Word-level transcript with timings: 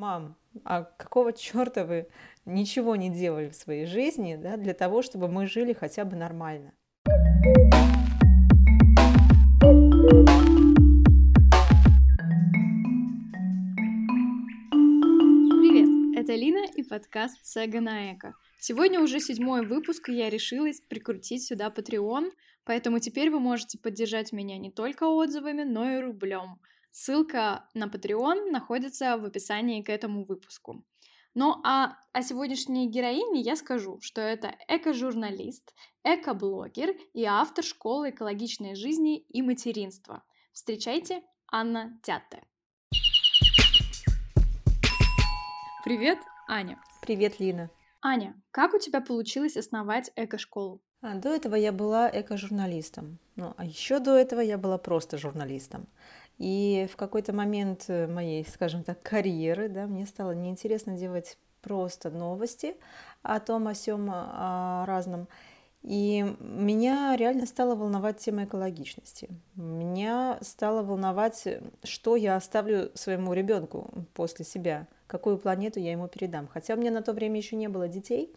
Мам, 0.00 0.34
а 0.64 0.84
какого 0.84 1.34
черта 1.34 1.84
вы 1.84 2.08
ничего 2.46 2.96
не 2.96 3.10
делали 3.10 3.50
в 3.50 3.54
своей 3.54 3.84
жизни 3.84 4.34
да, 4.34 4.56
для 4.56 4.72
того, 4.72 5.02
чтобы 5.02 5.28
мы 5.28 5.46
жили 5.46 5.74
хотя 5.74 6.06
бы 6.06 6.16
нормально? 6.16 6.72
Привет, 15.60 16.18
это 16.18 16.34
Лина 16.34 16.64
и 16.74 16.82
подкаст 16.82 17.44
Сега 17.44 17.82
на 17.82 18.14
Эко. 18.14 18.32
Сегодня 18.58 19.02
уже 19.02 19.20
седьмой 19.20 19.66
выпуск, 19.66 20.08
и 20.08 20.14
я 20.14 20.30
решилась 20.30 20.80
прикрутить 20.80 21.44
сюда 21.44 21.68
Patreon, 21.68 22.30
поэтому 22.64 23.00
теперь 23.00 23.30
вы 23.30 23.38
можете 23.38 23.78
поддержать 23.78 24.32
меня 24.32 24.56
не 24.56 24.70
только 24.70 25.04
отзывами, 25.04 25.64
но 25.64 25.90
и 25.90 26.00
рублем. 26.00 26.58
Ссылка 26.90 27.68
на 27.72 27.86
Patreon 27.86 28.50
находится 28.50 29.16
в 29.16 29.24
описании 29.24 29.82
к 29.82 29.88
этому 29.88 30.24
выпуску. 30.24 30.84
Ну 31.34 31.60
а 31.64 31.96
о 32.12 32.22
сегодняшней 32.22 32.88
героине 32.88 33.40
я 33.40 33.54
скажу, 33.54 34.00
что 34.00 34.20
это 34.20 34.56
эко-журналист, 34.66 35.72
эко-блогер 36.02 36.96
и 37.12 37.24
автор 37.24 37.64
школы 37.64 38.10
экологичной 38.10 38.74
жизни 38.74 39.20
и 39.20 39.40
материнства. 39.40 40.24
Встречайте, 40.52 41.22
Анна 41.46 41.96
Тятте. 42.02 42.42
Привет, 45.84 46.18
Аня. 46.48 46.82
Привет, 47.02 47.38
Лина. 47.38 47.70
Аня, 48.02 48.34
как 48.50 48.74
у 48.74 48.78
тебя 48.78 49.00
получилось 49.00 49.56
основать 49.56 50.10
эко-школу? 50.16 50.82
А, 51.02 51.14
до 51.14 51.30
этого 51.30 51.54
я 51.54 51.72
была 51.72 52.10
эко-журналистом. 52.12 53.18
Ну, 53.36 53.54
а 53.56 53.64
еще 53.64 54.00
до 54.00 54.16
этого 54.16 54.40
я 54.40 54.58
была 54.58 54.76
просто 54.76 55.16
журналистом. 55.16 55.88
И 56.40 56.88
в 56.90 56.96
какой-то 56.96 57.34
момент 57.34 57.84
э, 57.88 58.06
моей, 58.06 58.46
скажем 58.46 58.82
так, 58.82 59.02
карьеры, 59.02 59.68
да, 59.68 59.86
мне 59.86 60.06
стало 60.06 60.32
неинтересно 60.32 60.96
делать 60.96 61.36
просто 61.60 62.08
новости 62.08 62.76
о 63.22 63.40
том, 63.40 63.68
о 63.68 63.74
сём, 63.74 64.08
о 64.10 64.86
разном. 64.86 65.28
И 65.82 66.24
меня 66.40 67.14
реально 67.18 67.44
стала 67.44 67.74
волновать 67.74 68.16
тема 68.16 68.44
экологичности. 68.44 69.28
Меня 69.54 70.38
стало 70.40 70.82
волновать, 70.82 71.46
что 71.82 72.16
я 72.16 72.36
оставлю 72.36 72.90
своему 72.94 73.34
ребенку 73.34 74.06
после 74.14 74.46
себя, 74.46 74.86
какую 75.06 75.36
планету 75.36 75.78
я 75.78 75.92
ему 75.92 76.08
передам. 76.08 76.48
Хотя 76.48 76.72
у 76.72 76.78
меня 76.78 76.90
на 76.90 77.02
то 77.02 77.12
время 77.12 77.36
еще 77.36 77.56
не 77.56 77.68
было 77.68 77.86
детей, 77.86 78.34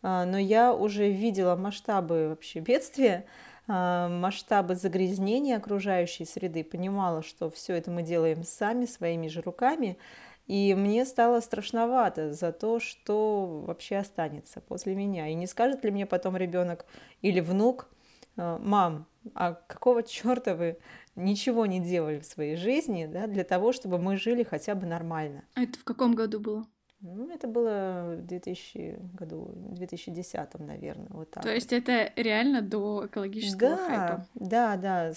а, 0.00 0.24
но 0.24 0.38
я 0.38 0.72
уже 0.72 1.10
видела 1.10 1.56
масштабы 1.56 2.28
вообще 2.30 2.60
бедствия, 2.60 3.26
а, 3.26 3.53
масштабы 3.66 4.74
загрязнения 4.74 5.56
окружающей 5.56 6.24
среды, 6.24 6.64
понимала, 6.64 7.22
что 7.22 7.50
все 7.50 7.74
это 7.74 7.90
мы 7.90 8.02
делаем 8.02 8.44
сами, 8.44 8.86
своими 8.86 9.28
же 9.28 9.40
руками, 9.40 9.98
и 10.46 10.74
мне 10.74 11.06
стало 11.06 11.40
страшновато 11.40 12.34
за 12.34 12.52
то, 12.52 12.78
что 12.78 13.62
вообще 13.66 13.96
останется 13.96 14.60
после 14.60 14.94
меня. 14.94 15.28
И 15.28 15.34
не 15.34 15.46
скажет 15.46 15.84
ли 15.84 15.90
мне 15.90 16.04
потом 16.04 16.36
ребенок 16.36 16.84
или 17.22 17.40
внук, 17.40 17.88
«А, 18.36 18.58
мам, 18.58 19.06
а 19.34 19.54
какого 19.54 20.02
черта 20.02 20.54
вы 20.54 20.78
ничего 21.16 21.66
не 21.66 21.80
делали 21.80 22.18
в 22.18 22.26
своей 22.26 22.56
жизни 22.56 23.06
да, 23.06 23.26
для 23.26 23.44
того, 23.44 23.72
чтобы 23.72 23.98
мы 23.98 24.16
жили 24.16 24.42
хотя 24.42 24.74
бы 24.74 24.86
нормально? 24.86 25.44
А 25.54 25.62
это 25.62 25.78
в 25.78 25.84
каком 25.84 26.14
году 26.14 26.40
было? 26.40 26.66
Ну, 27.00 27.30
это 27.30 27.46
было 27.48 28.16
в 28.16 28.26
2000 28.26 28.98
году, 29.14 29.50
2010, 29.54 30.58
наверное, 30.60 31.08
вот 31.10 31.30
так. 31.30 31.42
То 31.42 31.52
есть 31.52 31.72
это 31.72 32.12
реально 32.16 32.62
до 32.62 33.06
экологического 33.06 33.76
да, 33.76 33.86
хайпа? 33.86 34.26
Да, 34.34 34.76
да, 34.76 35.12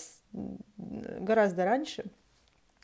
гораздо 1.20 1.64
раньше, 1.64 2.04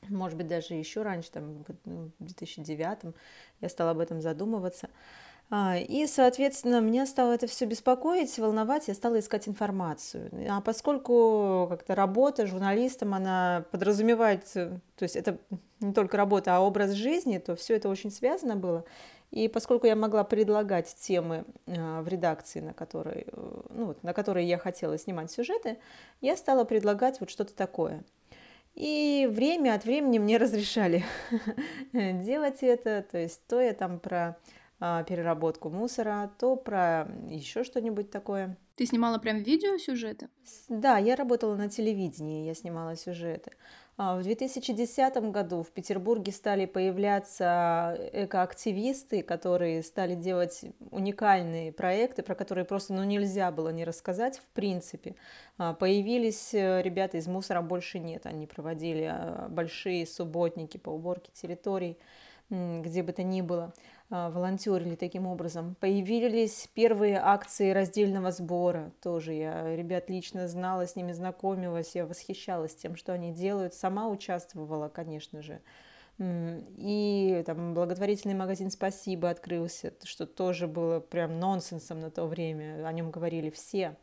может 0.09 0.37
быть, 0.37 0.47
даже 0.47 0.73
еще 0.73 1.01
раньше, 1.01 1.31
там, 1.31 1.65
в 1.85 2.23
2009 2.23 3.15
я 3.61 3.69
стала 3.69 3.91
об 3.91 3.99
этом 3.99 4.21
задумываться. 4.21 4.89
А, 5.55 5.77
и, 5.77 6.07
соответственно, 6.07 6.81
меня 6.81 7.05
стало 7.05 7.33
это 7.33 7.45
все 7.45 7.65
беспокоить, 7.65 8.39
волновать, 8.39 8.87
я 8.87 8.95
стала 8.95 9.19
искать 9.19 9.47
информацию. 9.47 10.31
А 10.49 10.61
поскольку 10.61 11.67
как-то 11.69 11.93
работа 11.93 12.47
журналистом, 12.47 13.13
она 13.13 13.63
подразумевает, 13.69 14.51
то 14.51 14.81
есть 14.99 15.15
это 15.15 15.37
не 15.79 15.93
только 15.93 16.17
работа, 16.17 16.57
а 16.57 16.59
образ 16.59 16.93
жизни, 16.93 17.37
то 17.37 17.55
все 17.55 17.75
это 17.75 17.87
очень 17.87 18.09
связано 18.09 18.55
было. 18.55 18.83
И 19.29 19.47
поскольку 19.47 19.85
я 19.85 19.95
могла 19.95 20.23
предлагать 20.23 20.95
темы 20.95 21.45
а, 21.67 22.01
в 22.01 22.07
редакции, 22.07 22.59
на 22.59 22.73
которые, 22.73 23.27
ну, 23.69 23.95
на 24.01 24.13
которые 24.13 24.47
я 24.47 24.57
хотела 24.57 24.97
снимать 24.97 25.31
сюжеты, 25.31 25.77
я 26.19 26.35
стала 26.35 26.63
предлагать 26.63 27.19
вот 27.19 27.29
что-то 27.29 27.53
такое. 27.53 28.03
И 28.73 29.29
время 29.29 29.75
от 29.75 29.85
времени 29.85 30.17
мне 30.17 30.37
разрешали 30.39 31.05
делать 31.93 32.63
это, 32.63 33.05
то 33.11 33.19
есть 33.19 33.45
то 33.45 33.61
я 33.61 33.73
там 33.73 33.99
про 33.99 34.35
переработку 35.07 35.69
мусора, 35.69 36.31
то 36.39 36.55
про 36.55 37.07
еще 37.29 37.63
что-нибудь 37.63 38.11
такое. 38.11 38.57
Ты 38.75 38.85
снимала 38.85 39.19
прям 39.19 39.37
видео 39.37 39.77
сюжеты? 39.77 40.29
Да, 40.67 40.97
я 40.97 41.15
работала 41.15 41.55
на 41.55 41.69
телевидении, 41.69 42.45
я 42.45 42.55
снимала 42.55 42.95
сюжеты. 42.95 43.51
А, 43.95 44.17
в 44.17 44.23
2010 44.23 45.15
году 45.31 45.61
в 45.61 45.69
Петербурге 45.69 46.31
стали 46.31 46.65
появляться 46.65 47.95
экоактивисты, 48.11 49.21
которые 49.21 49.83
стали 49.83 50.15
делать 50.15 50.65
уникальные 50.89 51.71
проекты, 51.71 52.23
про 52.23 52.33
которые 52.33 52.65
просто 52.65 52.93
ну, 52.93 53.03
нельзя 53.03 53.51
было 53.51 53.69
не 53.69 53.85
рассказать 53.85 54.39
в 54.39 54.47
принципе. 54.53 55.15
А, 55.59 55.73
появились 55.73 56.55
э, 56.55 56.81
ребята 56.81 57.17
из 57.17 57.27
«Мусора 57.27 57.61
больше 57.61 57.99
нет», 57.99 58.25
они 58.25 58.47
проводили 58.47 59.13
большие 59.49 60.07
субботники 60.07 60.77
по 60.77 60.89
уборке 60.89 61.29
территорий 61.33 61.99
где 62.49 63.03
бы 63.03 63.13
то 63.13 63.23
ни 63.23 63.41
было. 63.41 63.73
А, 64.15 64.29
волонтерили 64.29 64.93
таким 64.93 65.25
образом. 65.25 65.75
Появились 65.79 66.69
первые 66.75 67.17
акции 67.17 67.71
раздельного 67.71 68.29
сбора, 68.29 68.91
тоже 69.01 69.33
я 69.33 69.75
ребят 69.75 70.07
лично 70.07 70.47
знала, 70.47 70.85
с 70.85 70.95
ними 70.95 71.13
знакомилась, 71.13 71.95
я 71.95 72.05
восхищалась 72.05 72.75
тем, 72.75 72.95
что 72.95 73.13
они 73.13 73.33
делают, 73.33 73.73
сама 73.73 74.07
участвовала, 74.07 74.87
конечно 74.87 75.41
же. 75.41 75.61
И 76.19 77.43
там 77.47 77.73
благотворительный 77.73 78.35
магазин 78.35 78.69
«Спасибо» 78.69 79.31
открылся, 79.31 79.91
что 80.03 80.27
тоже 80.27 80.67
было 80.67 80.99
прям 80.99 81.39
нонсенсом 81.39 81.99
на 81.99 82.11
то 82.11 82.27
время, 82.27 82.85
о 82.85 82.93
нем 82.93 83.09
говорили 83.09 83.49
все. 83.49 83.97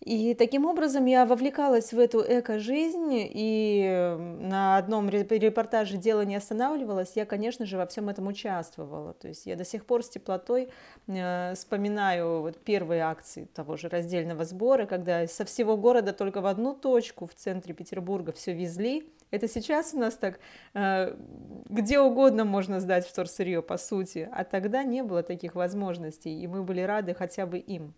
И 0.00 0.34
таким 0.34 0.64
образом 0.64 1.06
я 1.06 1.26
вовлекалась 1.26 1.92
в 1.92 1.98
эту 1.98 2.20
эко-жизнь, 2.20 3.10
и 3.12 4.16
на 4.40 4.76
одном 4.76 5.08
репортаже 5.08 5.96
«Дело 5.96 6.22
не 6.22 6.36
останавливалось», 6.36 7.12
я, 7.16 7.26
конечно 7.26 7.66
же, 7.66 7.76
во 7.76 7.86
всем 7.86 8.08
этом 8.08 8.28
участвовала. 8.28 9.12
То 9.14 9.26
есть 9.26 9.46
я 9.46 9.56
до 9.56 9.64
сих 9.64 9.84
пор 9.84 10.04
с 10.04 10.08
теплотой 10.08 10.68
э, 11.08 11.54
вспоминаю 11.54 12.42
вот 12.42 12.62
первые 12.62 13.02
акции 13.02 13.46
того 13.52 13.76
же 13.76 13.88
раздельного 13.88 14.44
сбора, 14.44 14.86
когда 14.86 15.26
со 15.26 15.44
всего 15.44 15.76
города 15.76 16.12
только 16.12 16.40
в 16.40 16.46
одну 16.46 16.74
точку 16.74 17.26
в 17.26 17.34
центре 17.34 17.74
Петербурга 17.74 18.32
все 18.32 18.54
везли. 18.54 19.12
Это 19.32 19.48
сейчас 19.48 19.94
у 19.94 19.98
нас 19.98 20.14
так, 20.14 20.38
э, 20.74 21.16
где 21.68 21.98
угодно 21.98 22.44
можно 22.44 22.78
сдать 22.78 23.06
вторсырье, 23.06 23.62
по 23.62 23.76
сути, 23.76 24.28
а 24.32 24.44
тогда 24.44 24.84
не 24.84 25.02
было 25.02 25.24
таких 25.24 25.56
возможностей, 25.56 26.40
и 26.40 26.46
мы 26.46 26.62
были 26.62 26.82
рады 26.82 27.14
хотя 27.14 27.46
бы 27.46 27.58
им. 27.58 27.94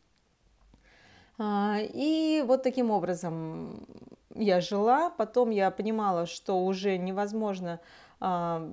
А, 1.42 1.78
и 1.80 2.44
вот 2.46 2.62
таким 2.62 2.90
образом 2.90 3.86
я 4.34 4.60
жила, 4.60 5.08
потом 5.08 5.48
я 5.48 5.70
понимала, 5.70 6.26
что 6.26 6.62
уже 6.62 6.98
невозможно 6.98 7.80
а, 8.20 8.70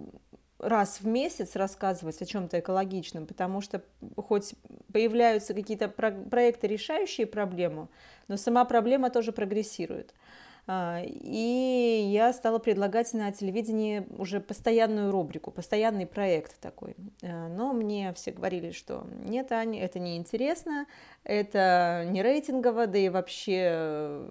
раз 0.59 0.99
в 0.99 1.07
месяц 1.07 1.55
рассказывать 1.55 2.21
о 2.21 2.25
чем-то 2.25 2.59
экологичном, 2.59 3.25
потому 3.25 3.61
что 3.61 3.81
хоть 4.17 4.53
появляются 4.91 5.53
какие-то 5.53 5.87
проекты, 5.87 6.67
решающие 6.67 7.25
проблему, 7.25 7.87
но 8.27 8.35
сама 8.35 8.65
проблема 8.65 9.09
тоже 9.11 9.31
прогрессирует. 9.31 10.13
А, 10.13 10.46
и 10.69 12.09
я 12.11 12.33
стала 12.33 12.59
предлагать 12.59 13.13
на 13.13 13.31
телевидении 13.31 14.05
уже 14.17 14.41
постоянную 14.41 15.11
рубрику, 15.11 15.49
постоянный 15.49 16.05
проект 16.05 16.59
такой. 16.59 16.95
А, 17.23 17.47
но 17.47 17.71
мне 17.71 18.13
все 18.13 18.31
говорили, 18.31 18.71
что 18.71 19.07
нет, 19.23 19.51
Аня, 19.51 19.81
это 19.81 19.99
не 19.99 20.17
интересно, 20.17 20.85
это 21.23 22.05
не 22.09 22.21
рейтингово, 22.21 22.87
да 22.87 22.97
и 22.97 23.09
вообще 23.09 24.27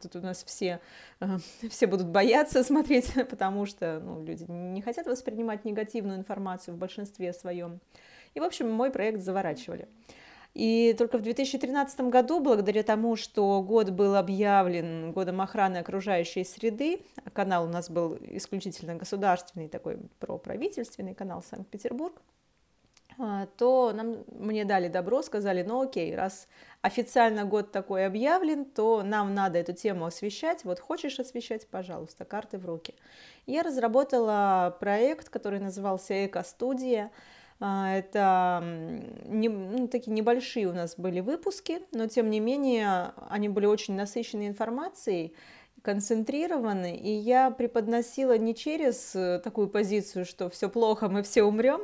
тут 0.00 0.16
у 0.16 0.20
нас 0.20 0.44
все, 0.44 0.80
а, 1.18 1.38
все 1.70 1.86
будут 1.86 2.06
бояться 2.08 2.62
смотреть, 2.62 3.12
потому 3.30 3.66
что 3.66 4.00
ну, 4.00 4.24
люди 4.24 4.44
не 4.48 4.82
хотят 4.82 5.06
воспринимать 5.06 5.64
негативную 5.64 6.18
информацию 6.18 6.74
в 6.74 6.78
большинстве 6.78 7.32
своем. 7.32 7.80
И, 8.34 8.40
в 8.40 8.44
общем, 8.44 8.70
мой 8.70 8.90
проект 8.90 9.20
заворачивали. 9.20 9.88
И 10.54 10.94
только 10.98 11.18
в 11.18 11.22
2013 11.22 12.00
году, 12.02 12.40
благодаря 12.40 12.82
тому, 12.82 13.14
что 13.16 13.62
год 13.62 13.90
был 13.90 14.16
объявлен 14.16 15.12
годом 15.12 15.40
охраны 15.40 15.78
окружающей 15.78 16.44
среды, 16.44 17.02
а 17.24 17.30
канал 17.30 17.64
у 17.64 17.68
нас 17.68 17.88
был 17.88 18.18
исключительно 18.20 18.96
государственный, 18.96 19.68
такой 19.68 19.98
проправительственный 20.18 21.14
канал 21.14 21.44
Санкт-Петербург, 21.48 22.20
а, 23.22 23.46
то 23.58 23.92
нам, 23.94 24.24
мне 24.32 24.64
дали 24.64 24.88
добро, 24.88 25.22
сказали, 25.22 25.62
ну 25.62 25.82
окей, 25.82 26.16
раз 26.16 26.48
официально 26.80 27.44
год 27.44 27.70
такой 27.70 28.06
объявлен, 28.06 28.64
то 28.64 29.02
нам 29.04 29.34
надо 29.34 29.58
эту 29.58 29.72
тему 29.72 30.06
освещать. 30.06 30.64
Вот 30.64 30.80
хочешь 30.80 31.20
освещать, 31.20 31.68
пожалуйста, 31.68 32.24
карты 32.24 32.58
в 32.58 32.64
руки. 32.64 32.94
Я 33.46 33.62
разработала 33.62 34.76
проект, 34.80 35.28
который 35.28 35.60
назывался 35.60 36.26
«Эко-студия». 36.26 37.06
А, 37.06 37.39
это 37.60 38.62
не, 39.26 39.48
ну, 39.48 39.86
такие 39.86 40.12
небольшие 40.12 40.66
у 40.66 40.72
нас 40.72 40.96
были 40.96 41.20
выпуски, 41.20 41.80
но 41.92 42.06
тем 42.06 42.30
не 42.30 42.40
менее 42.40 43.12
они 43.28 43.48
были 43.48 43.66
очень 43.66 43.94
насыщены 43.94 44.48
информацией, 44.48 45.34
концентрированы, 45.82 46.96
и 46.96 47.10
я 47.10 47.50
преподносила 47.50 48.36
не 48.36 48.54
через 48.54 49.14
э, 49.14 49.40
такую 49.42 49.68
позицию, 49.68 50.24
что 50.24 50.48
все 50.48 50.68
плохо, 50.68 51.08
мы 51.08 51.22
все 51.22 51.42
умрем, 51.42 51.82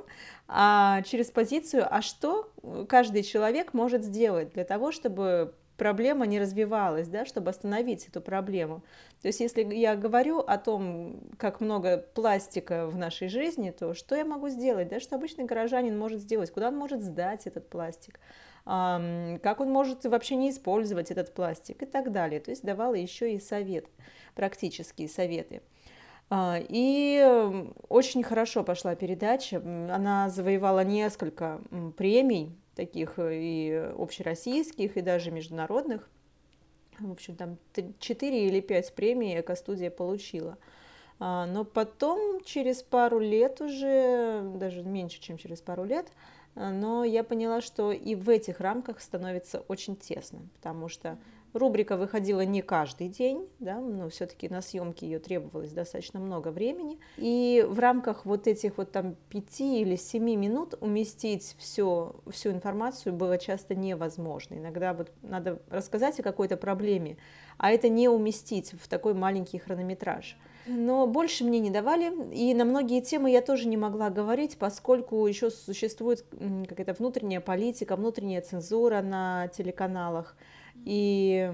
а 0.49 1.03
через 1.03 1.31
позицию, 1.31 1.87
а 1.91 2.03
что 2.03 2.51
каждый 2.89 3.23
человек 3.23 3.73
может 3.73 4.05
сделать 4.05 4.53
для 4.53 4.65
того, 4.65 4.93
чтобы 4.93 5.55
проблема 5.77 6.27
не 6.27 6.41
развивалась, 6.41 7.09
да, 7.09 7.25
чтобы 7.25 7.51
остановить 7.51 8.09
эту 8.09 8.21
проблему. 8.21 8.83
То 9.23 9.29
есть 9.29 9.41
если 9.41 9.63
я 9.63 9.97
говорю 9.97 10.39
о 10.41 10.59
том, 10.59 11.21
как 11.39 11.61
много 11.61 11.99
пластика 11.99 12.87
в 12.87 12.97
нашей 12.97 13.29
жизни, 13.29 13.71
то 13.71 13.95
что 13.95 14.15
я 14.15 14.25
могу 14.25 14.49
сделать, 14.49 14.89
да, 14.89 15.01
что 15.01 15.17
обычный 15.17 15.45
горожанин 15.45 15.99
может 15.99 16.21
сделать, 16.21 16.51
куда 16.51 16.69
он 16.69 16.77
может 16.77 17.03
сдать 17.03 17.47
этот 17.47 17.69
пластик, 17.69 18.21
как 18.65 19.61
он 19.61 19.71
может 19.71 20.05
вообще 20.05 20.37
не 20.37 20.51
использовать 20.51 21.11
этот 21.11 21.35
пластик 21.35 21.83
и 21.83 21.87
так 21.87 22.13
далее. 22.13 22.41
То 22.41 22.51
есть 22.51 22.65
давала 22.65 22.95
еще 22.95 23.35
и 23.35 23.41
совет, 23.41 23.87
практические 24.35 25.09
советы. 25.09 25.63
А, 26.29 26.59
и 26.61 27.65
очень 27.89 28.23
хорошо 28.25 28.65
пошла 28.65 28.97
передача. 28.97 29.59
Она 29.59 30.29
завоевала 30.29 30.85
несколько 30.85 31.61
премий, 31.97 32.59
таких 32.77 33.19
э, 33.19 33.35
и 33.35 33.93
общероссийских, 33.99 34.97
и 34.97 35.01
даже 35.01 35.33
международных. 35.33 36.09
В 37.01 37.11
общем, 37.11 37.35
там 37.35 37.59
4 37.99 38.47
или 38.47 38.61
5 38.61 38.95
премий 38.95 39.41
Экостудия 39.41 39.91
получила. 39.91 40.57
А, 41.19 41.47
но 41.47 41.65
потом, 41.65 42.43
через 42.45 42.83
пару 42.83 43.19
лет 43.19 43.61
уже, 43.61 44.43
даже 44.57 44.83
меньше, 44.83 45.21
чем 45.21 45.39
через 45.39 45.61
пару 45.61 45.85
лет, 45.85 46.07
а, 46.55 46.71
но 46.71 47.05
я 47.05 47.25
поняла, 47.25 47.61
что 47.61 47.91
и 47.93 48.15
в 48.15 48.29
этих 48.29 48.61
рамках 48.61 49.01
становится 49.01 49.61
очень 49.69 49.97
тесно, 49.97 50.41
потому 50.55 50.89
что 50.89 51.19
рубрика 51.59 51.97
выходила 51.97 52.43
не 52.43 52.63
каждый 52.63 53.09
день, 53.09 53.49
да, 53.59 53.81
но 53.81 54.09
все-таки 54.09 54.49
на 54.49 54.63
съемки 54.63 55.05
ее 55.05 55.19
требовалось 55.19 55.73
достаточно 55.73 56.21
много 56.21 56.49
времени, 56.49 56.99
и 57.17 57.65
в 57.69 57.79
рамках 57.79 58.25
вот 58.27 58.47
этих 58.47 58.79
вот 58.79 58.93
там 58.93 59.17
пяти 59.29 59.81
или 59.81 59.97
семи 59.97 60.37
минут 60.37 60.75
уместить 60.81 61.55
все, 61.59 62.17
всю 62.31 62.51
информацию 62.51 63.15
было 63.15 63.39
часто 63.39 63.75
невозможно. 63.75 64.55
Иногда 64.55 64.95
вот 64.95 65.11
надо 65.23 65.61
рассказать 65.71 66.21
о 66.21 66.23
какой-то 66.23 66.57
проблеме, 66.57 67.17
а 67.59 67.71
это 67.71 67.89
не 67.89 68.09
уместить 68.09 68.73
в 68.73 68.89
такой 68.89 69.15
маленький 69.15 69.59
хронометраж. 69.59 70.37
Но 70.67 71.07
больше 71.07 71.45
мне 71.45 71.61
не 71.61 71.71
давали, 71.71 72.13
и 72.35 72.53
на 72.53 72.65
многие 72.65 73.01
темы 73.01 73.31
я 73.31 73.41
тоже 73.41 73.69
не 73.69 73.77
могла 73.77 74.11
говорить, 74.11 74.59
поскольку 74.59 75.25
еще 75.27 75.51
существует 75.51 76.25
какая-то 76.69 76.93
внутренняя 76.95 77.41
политика, 77.41 77.95
внутренняя 77.95 78.41
цензура 78.41 79.01
на 79.01 79.49
телеканалах, 79.49 80.37
и 80.85 81.51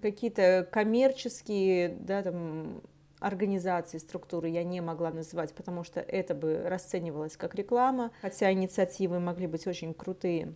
какие-то 0.00 0.68
коммерческие, 0.70 1.96
да, 2.00 2.22
там, 2.22 2.82
организации, 3.22 3.98
структуры 3.98 4.48
я 4.48 4.64
не 4.64 4.80
могла 4.80 5.10
называть, 5.10 5.54
потому 5.54 5.84
что 5.84 6.00
это 6.00 6.34
бы 6.34 6.62
расценивалось 6.64 7.36
как 7.36 7.54
реклама, 7.54 8.10
хотя 8.20 8.52
инициативы 8.52 9.20
могли 9.20 9.46
быть 9.46 9.66
очень 9.66 9.94
крутые 9.94 10.54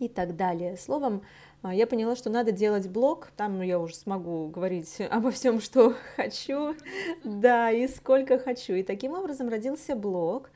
и 0.00 0.08
так 0.08 0.36
далее. 0.36 0.76
Словом, 0.76 1.22
а, 1.62 1.74
я 1.74 1.86
поняла, 1.86 2.16
что 2.16 2.30
надо 2.30 2.52
делать 2.52 2.88
блог, 2.88 3.30
там 3.36 3.62
я 3.62 3.78
уже 3.78 3.94
смогу 3.94 4.48
говорить 4.48 5.00
обо 5.10 5.30
всем, 5.30 5.60
что 5.60 5.94
хочу, 6.16 6.74
да, 7.22 7.70
и 7.70 7.88
сколько 7.88 8.38
хочу. 8.38 8.74
И 8.74 8.82
таким 8.82 9.12
образом 9.12 9.48
родился 9.48 9.96
блог. 9.96 10.50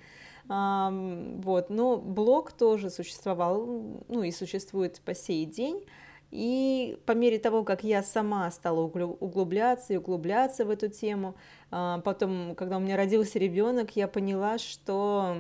Вот, 0.51 1.69
но 1.69 1.99
блог 1.99 2.53
тоже 2.53 2.89
существовал, 2.89 3.67
ну 4.09 4.23
и 4.23 4.31
существует 4.31 4.99
по 5.05 5.15
сей 5.15 5.45
день. 5.45 5.85
И 6.31 6.99
по 7.07 7.13
мере 7.13 7.39
того, 7.39 7.65
как 7.65 7.85
я 7.85 8.03
сама 8.03 8.51
стала 8.51 8.81
углубляться 8.81 9.95
и 9.95 9.97
углубляться 9.97 10.67
в 10.67 10.71
эту 10.71 10.89
тему, 10.89 11.35
а, 11.71 12.01
потом, 12.01 12.55
когда 12.55 12.77
у 12.77 12.81
меня 12.81 12.97
родился 12.97 13.39
ребенок, 13.39 13.97
я 13.97 14.09
поняла, 14.09 14.59
что 14.59 15.37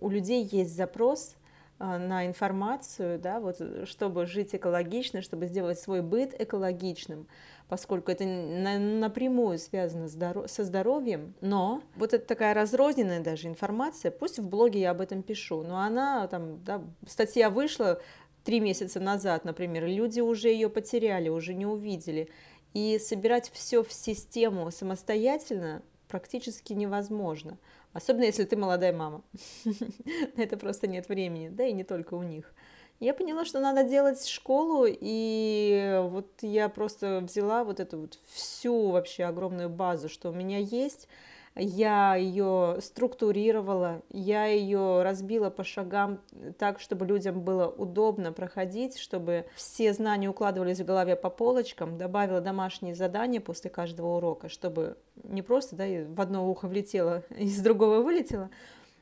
у 0.00 0.08
людей 0.08 0.44
есть 0.44 0.76
запрос 0.76 1.34
а, 1.82 1.98
на 1.98 2.26
информацию, 2.26 3.18
да, 3.18 3.40
вот, 3.40 3.60
чтобы 3.84 4.26
жить 4.26 4.54
экологично, 4.54 5.22
чтобы 5.22 5.46
сделать 5.46 5.80
свой 5.80 6.02
быт 6.02 6.38
экологичным, 6.38 7.26
поскольку 7.70 8.10
это 8.12 8.24
напрямую 8.26 9.58
связано 9.58 10.08
со 10.46 10.64
здоровьем, 10.64 11.34
но 11.40 11.82
вот 11.96 12.12
это 12.12 12.26
такая 12.26 12.52
разрозненная 12.52 13.20
даже 13.20 13.48
информация, 13.48 14.10
пусть 14.10 14.38
в 14.38 14.46
блоге 14.46 14.80
я 14.80 14.90
об 14.90 15.00
этом 15.00 15.22
пишу, 15.22 15.62
но 15.62 15.80
она 15.80 16.26
там, 16.26 16.62
да, 16.64 16.82
статья 17.06 17.48
вышла 17.48 18.00
три 18.44 18.60
месяца 18.60 19.00
назад, 19.00 19.44
например, 19.44 19.86
люди 19.86 20.20
уже 20.20 20.48
ее 20.48 20.68
потеряли, 20.68 21.28
уже 21.28 21.54
не 21.54 21.66
увидели, 21.66 22.28
и 22.74 22.98
собирать 22.98 23.50
все 23.52 23.82
в 23.82 23.92
систему 23.92 24.70
самостоятельно 24.70 25.82
практически 26.08 26.72
невозможно. 26.72 27.58
Особенно 27.92 28.24
если 28.24 28.44
ты 28.44 28.56
молодая 28.56 28.92
мама. 28.92 29.22
Это 30.36 30.56
просто 30.56 30.86
нет 30.86 31.08
времени, 31.08 31.48
да 31.48 31.64
и 31.64 31.72
не 31.72 31.84
только 31.84 32.14
у 32.14 32.22
них. 32.22 32.52
Я 33.00 33.14
поняла, 33.14 33.46
что 33.46 33.60
надо 33.60 33.82
делать 33.82 34.26
школу, 34.26 34.84
и 34.86 36.00
вот 36.02 36.30
я 36.42 36.68
просто 36.68 37.20
взяла 37.20 37.64
вот 37.64 37.80
эту 37.80 37.98
вот 38.00 38.18
всю 38.30 38.90
вообще 38.90 39.24
огромную 39.24 39.70
базу, 39.70 40.10
что 40.10 40.28
у 40.28 40.34
меня 40.34 40.58
есть, 40.58 41.08
я 41.56 42.14
ее 42.14 42.76
структурировала, 42.80 44.02
я 44.10 44.46
ее 44.46 45.02
разбила 45.02 45.50
по 45.50 45.64
шагам 45.64 46.20
так, 46.58 46.80
чтобы 46.80 47.06
людям 47.06 47.40
было 47.40 47.66
удобно 47.66 48.32
проходить, 48.32 48.98
чтобы 48.98 49.46
все 49.54 49.92
знания 49.92 50.28
укладывались 50.28 50.80
в 50.80 50.84
голове 50.84 51.16
по 51.16 51.28
полочкам, 51.28 51.98
добавила 51.98 52.40
домашние 52.40 52.94
задания 52.94 53.40
после 53.40 53.70
каждого 53.70 54.16
урока, 54.16 54.48
чтобы 54.48 54.96
не 55.24 55.42
просто 55.42 55.76
да, 55.76 55.84
в 55.86 56.20
одно 56.20 56.48
ухо 56.48 56.68
влетело, 56.68 57.24
из 57.36 57.60
другого 57.60 58.00
вылетело, 58.00 58.50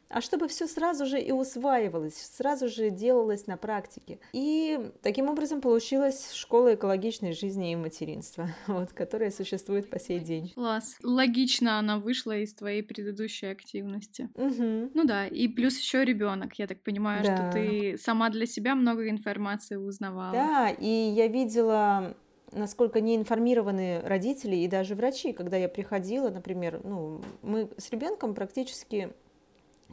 а 0.08 0.20
чтобы 0.20 0.48
все 0.48 0.66
сразу 0.66 1.06
же 1.06 1.20
и 1.20 1.32
усваивалось, 1.32 2.16
сразу 2.16 2.68
же 2.68 2.90
делалось 2.90 3.46
на 3.46 3.56
практике. 3.56 4.18
И 4.32 4.90
таким 5.02 5.28
образом 5.28 5.60
получилась 5.60 6.32
школа 6.32 6.74
экологичной 6.74 7.32
жизни 7.32 7.72
и 7.72 7.76
материнства, 7.76 8.48
вот, 8.66 8.92
которая 8.92 9.30
существует 9.30 9.90
по 9.90 9.98
сей 9.98 10.20
день. 10.20 10.52
Класс. 10.54 10.96
Логично 11.02 11.78
она 11.78 11.98
вышла 11.98 12.36
из 12.38 12.54
твоей 12.54 12.82
предыдущей 12.82 13.46
активности. 13.46 14.30
Угу. 14.34 14.90
Ну 14.94 15.04
да, 15.04 15.26
и 15.26 15.48
плюс 15.48 15.78
еще 15.78 16.04
ребенок. 16.04 16.54
Я 16.54 16.66
так 16.66 16.82
понимаю, 16.82 17.24
да. 17.24 17.36
что 17.36 17.52
ты 17.52 17.96
сама 17.98 18.30
для 18.30 18.46
себя 18.46 18.74
много 18.74 19.08
информации 19.08 19.76
узнавала. 19.76 20.32
Да, 20.32 20.70
и 20.70 20.86
я 20.86 21.28
видела 21.28 22.16
насколько 22.52 23.02
не 23.02 23.14
информированы 23.14 24.00
родители 24.00 24.56
и 24.56 24.68
даже 24.68 24.94
врачи, 24.94 25.34
когда 25.34 25.58
я 25.58 25.68
приходила, 25.68 26.30
например, 26.30 26.80
ну, 26.82 27.20
мы 27.42 27.68
с 27.76 27.90
ребенком 27.90 28.34
практически 28.34 29.12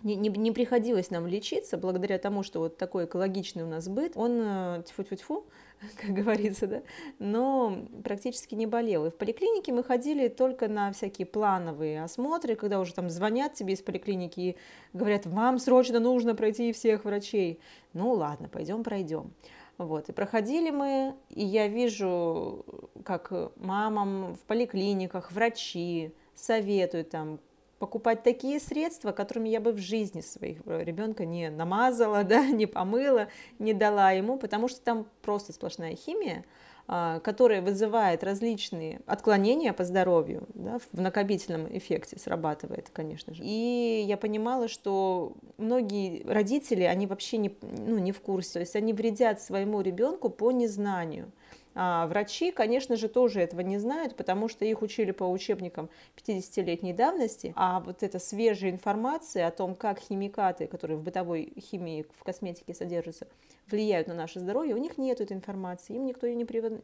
не, 0.05 0.15
не, 0.15 0.29
не 0.29 0.51
приходилось 0.51 1.09
нам 1.09 1.25
лечиться 1.25 1.77
благодаря 1.77 2.19
тому, 2.19 2.43
что 2.43 2.59
вот 2.59 2.77
такой 2.77 3.05
экологичный 3.05 3.63
у 3.63 3.67
нас 3.67 3.87
быт, 3.89 4.11
он 4.15 4.39
э, 4.39 4.83
тьфу-тьфу-тьфу, 4.85 5.45
как 6.01 6.11
говорится, 6.11 6.67
да, 6.67 6.81
но 7.17 7.87
практически 8.03 8.53
не 8.53 8.67
болел. 8.67 9.07
И 9.07 9.09
в 9.09 9.15
поликлинике 9.15 9.73
мы 9.73 9.83
ходили 9.83 10.27
только 10.27 10.67
на 10.67 10.91
всякие 10.91 11.25
плановые 11.25 12.03
осмотры, 12.03 12.55
когда 12.55 12.79
уже 12.79 12.93
там 12.93 13.09
звонят 13.09 13.55
тебе 13.55 13.73
из 13.73 13.81
поликлиники 13.81 14.39
и 14.39 14.57
говорят, 14.93 15.25
вам 15.25 15.57
срочно 15.57 15.99
нужно 15.99 16.35
пройти 16.35 16.71
всех 16.71 17.03
врачей. 17.03 17.59
Ну 17.93 18.11
ладно, 18.13 18.47
пойдем 18.47 18.83
пройдем. 18.83 19.33
Вот, 19.79 20.07
и 20.07 20.13
проходили 20.13 20.69
мы, 20.69 21.15
и 21.31 21.43
я 21.43 21.67
вижу, 21.67 22.63
как 23.03 23.33
мамам 23.57 24.35
в 24.35 24.39
поликлиниках 24.45 25.31
врачи 25.31 26.13
советуют 26.35 27.09
там, 27.09 27.39
покупать 27.79 28.23
такие 28.23 28.59
средства, 28.59 29.11
которыми 29.11 29.49
я 29.49 29.59
бы 29.59 29.71
в 29.71 29.77
жизни 29.77 30.21
своих 30.21 30.59
э, 30.65 30.83
ребенка 30.83 31.25
не 31.25 31.49
намазала, 31.49 32.23
да, 32.25 32.45
не 32.47 32.65
помыла, 32.65 33.27
не 33.59 33.73
дала 33.73 34.11
ему, 34.11 34.37
потому 34.37 34.67
что 34.67 34.81
там 34.81 35.07
просто 35.21 35.53
сплошная 35.53 35.95
химия, 35.95 36.45
а, 36.87 37.19
которая 37.21 37.63
вызывает 37.63 38.23
различные 38.23 39.01
отклонения 39.07 39.73
по 39.73 39.83
здоровью, 39.83 40.47
да, 40.53 40.77
в 40.77 41.01
накопительном 41.01 41.67
эффекте 41.75 42.19
срабатывает, 42.19 42.91
конечно 42.93 43.33
же. 43.33 43.41
И 43.43 44.05
я 44.07 44.17
понимала, 44.17 44.67
что 44.67 45.33
многие 45.57 46.23
родители, 46.27 46.83
они 46.83 47.07
вообще 47.07 47.37
не, 47.37 47.57
ну, 47.61 47.97
не 47.97 48.11
в 48.11 48.21
курсе, 48.21 48.53
то 48.53 48.59
есть 48.59 48.75
они 48.75 48.93
вредят 48.93 49.41
своему 49.41 49.81
ребенку 49.81 50.29
по 50.29 50.51
незнанию. 50.51 51.31
А 51.77 52.07
врачи, 52.07 52.51
конечно 52.51 52.95
же, 52.95 53.09
тоже 53.09 53.41
этого 53.41 53.59
не 53.59 53.77
знают, 53.77 54.15
потому 54.15 54.47
что 54.47 54.63
их 54.63 54.81
учили 54.81 55.11
по 55.11 55.25
учебникам 55.25 55.89
50-летней 56.15 56.93
давности, 56.93 57.53
а 57.57 57.81
вот 57.81 58.01
эта 58.01 58.17
свежая 58.17 58.71
информация 58.71 59.45
о 59.47 59.51
том, 59.51 59.75
как 59.75 59.99
химикаты, 59.99 60.67
которые 60.67 60.97
в 60.97 61.03
бытовой 61.03 61.51
химии, 61.59 62.05
в 62.17 62.23
косметике 62.23 62.73
содержатся, 62.73 63.27
влияют 63.69 64.07
на 64.07 64.13
наше 64.13 64.39
здоровье, 64.39 64.73
у 64.73 64.77
них 64.77 64.97
нет 64.97 65.19
этой 65.19 65.35
информации, 65.35 65.95
им 65.95 66.05
никто 66.05 66.25
ее 66.25 66.35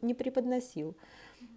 не 0.02 0.14
преподносил. 0.14 0.94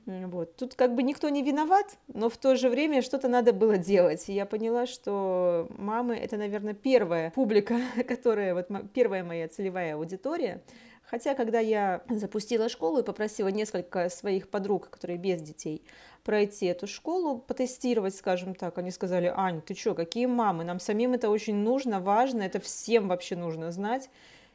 Вот. 0.05 0.55
Тут 0.55 0.75
как 0.75 0.95
бы 0.95 1.03
никто 1.03 1.29
не 1.29 1.41
виноват, 1.41 1.97
но 2.07 2.29
в 2.29 2.37
то 2.37 2.55
же 2.55 2.69
время 2.69 3.01
что-то 3.01 3.27
надо 3.27 3.53
было 3.53 3.77
делать. 3.77 4.29
И 4.29 4.33
я 4.33 4.45
поняла, 4.45 4.85
что 4.85 5.67
мамы— 5.77 6.15
это, 6.23 6.37
наверное, 6.37 6.73
первая 6.73 7.31
публика, 7.31 7.79
которая, 8.07 8.53
вот 8.53 8.67
первая 8.93 9.23
моя 9.23 9.47
целевая 9.47 9.95
аудитория, 9.95 10.61
Хотя, 11.09 11.35
когда 11.35 11.59
я 11.59 12.03
запустила 12.09 12.69
школу 12.69 12.99
и 12.99 13.03
попросила 13.03 13.49
несколько 13.49 14.09
своих 14.09 14.49
подруг, 14.49 14.89
которые 14.89 15.17
без 15.17 15.41
детей, 15.41 15.83
пройти 16.23 16.65
эту 16.65 16.87
школу, 16.87 17.37
потестировать, 17.39 18.15
скажем 18.15 18.55
так, 18.55 18.77
они 18.77 18.91
сказали, 18.91 19.31
Ань, 19.35 19.61
ты 19.61 19.75
что, 19.75 19.93
какие 19.93 20.25
мамы, 20.25 20.63
нам 20.63 20.79
самим 20.79 21.13
это 21.13 21.29
очень 21.29 21.55
нужно, 21.55 21.99
важно, 21.99 22.41
это 22.41 22.59
всем 22.59 23.07
вообще 23.07 23.35
нужно 23.35 23.71
знать. 23.71 24.09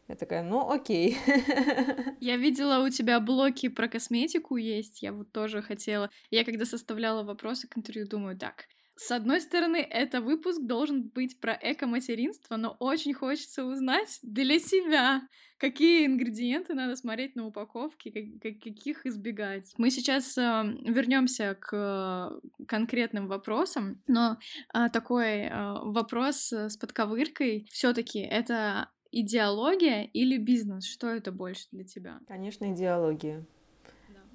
Я 0.08 0.16
такая, 0.16 0.42
ну 0.42 0.68
окей. 0.68 1.16
Я 2.20 2.36
видела 2.36 2.84
у 2.84 2.88
тебя 2.88 3.20
блоки 3.20 3.68
про 3.68 3.86
косметику 3.88 4.56
есть, 4.56 5.02
я 5.02 5.12
вот 5.12 5.30
тоже 5.30 5.62
хотела. 5.62 6.10
Я 6.30 6.44
когда 6.44 6.64
составляла 6.64 7.22
вопросы 7.22 7.68
к 7.68 7.78
интервью, 7.78 8.08
думаю, 8.08 8.36
так, 8.36 8.66
с 9.02 9.10
одной 9.12 9.40
стороны, 9.40 9.78
это 9.78 10.20
выпуск 10.20 10.60
должен 10.60 11.08
быть 11.08 11.40
про 11.40 11.58
эко-материнство, 11.58 12.56
но 12.56 12.76
очень 12.80 13.14
хочется 13.14 13.64
узнать 13.64 14.18
для 14.22 14.58
себя, 14.58 15.22
какие 15.56 16.04
ингредиенты 16.04 16.74
надо 16.74 16.96
смотреть 16.96 17.34
на 17.34 17.46
упаковке, 17.46 18.10
как, 18.42 18.60
каких 18.62 19.06
избегать. 19.06 19.72
Мы 19.78 19.90
сейчас 19.90 20.36
э, 20.36 20.42
вернемся 20.84 21.56
к 21.58 22.42
конкретным 22.68 23.26
вопросам, 23.26 24.02
но 24.06 24.36
э, 24.74 24.90
такой 24.92 25.44
э, 25.44 25.72
вопрос 25.82 26.52
с 26.52 26.76
подковыркой 26.76 27.66
все-таки 27.70 28.18
это 28.20 28.90
идеология 29.12 30.10
или 30.12 30.36
бизнес? 30.36 30.84
Что 30.84 31.08
это 31.08 31.32
больше 31.32 31.68
для 31.72 31.84
тебя? 31.84 32.20
Конечно, 32.28 32.70
идеология. 32.70 33.46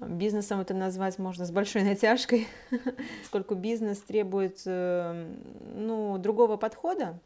Бизнесом 0.00 0.60
это 0.60 0.74
назвать 0.74 1.18
можно 1.18 1.46
с 1.46 1.50
большой 1.50 1.82
натяжкой, 1.82 2.46
поскольку 3.22 3.54
бизнес 3.54 3.98
требует 4.00 4.60
э, 4.66 5.34
ну, 5.74 6.18
другого 6.18 6.56
подхода. 6.58 7.18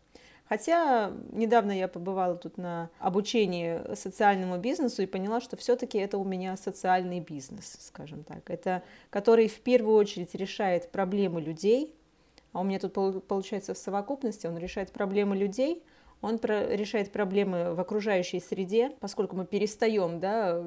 Хотя 0.49 1.13
недавно 1.31 1.71
я 1.71 1.87
побывала 1.87 2.37
тут 2.37 2.59
на 2.59 2.91
обучении 2.99 3.95
социальному 3.95 4.59
бизнесу 4.59 5.03
и 5.03 5.07
поняла, 5.07 5.41
что 5.41 5.57
все-таки 5.57 5.97
это 5.99 6.19
у 6.19 6.25
меня 6.25 6.57
социальный 6.57 7.21
бизнес, 7.21 7.77
скажем 7.81 8.25
так. 8.25 8.51
Это 8.51 8.83
который 9.11 9.49
в 9.49 9.61
первую 9.61 9.97
очередь 9.97 10.35
решает 10.35 10.91
проблемы 10.91 11.41
людей, 11.41 11.95
а 12.53 12.61
у 12.61 12.65
меня 12.65 12.81
тут 12.81 13.27
получается 13.29 13.75
в 13.75 13.79
совокупности, 13.79 14.47
он 14.47 14.59
решает 14.59 14.91
проблемы 14.91 15.37
людей, 15.37 15.85
он 16.21 16.39
про, 16.39 16.75
решает 16.75 17.13
проблемы 17.13 17.75
в 17.75 17.81
окружающей 17.81 18.41
среде, 18.41 18.91
поскольку 19.01 19.37
мы 19.37 19.47
перестаем 19.47 20.21
да, 20.21 20.65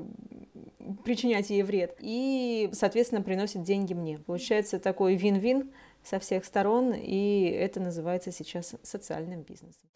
причинять 1.03 1.49
ей 1.49 1.63
вред, 1.63 1.95
и, 1.99 2.69
соответственно, 2.73 3.21
приносит 3.21 3.63
деньги 3.63 3.93
мне. 3.93 4.19
Получается 4.19 4.79
такой 4.79 5.15
вин-вин 5.15 5.71
со 6.03 6.19
всех 6.19 6.45
сторон, 6.45 6.93
и 6.93 7.43
это 7.43 7.79
называется 7.79 8.31
сейчас 8.31 8.75
социальным 8.83 9.43
бизнесом. 9.43 9.89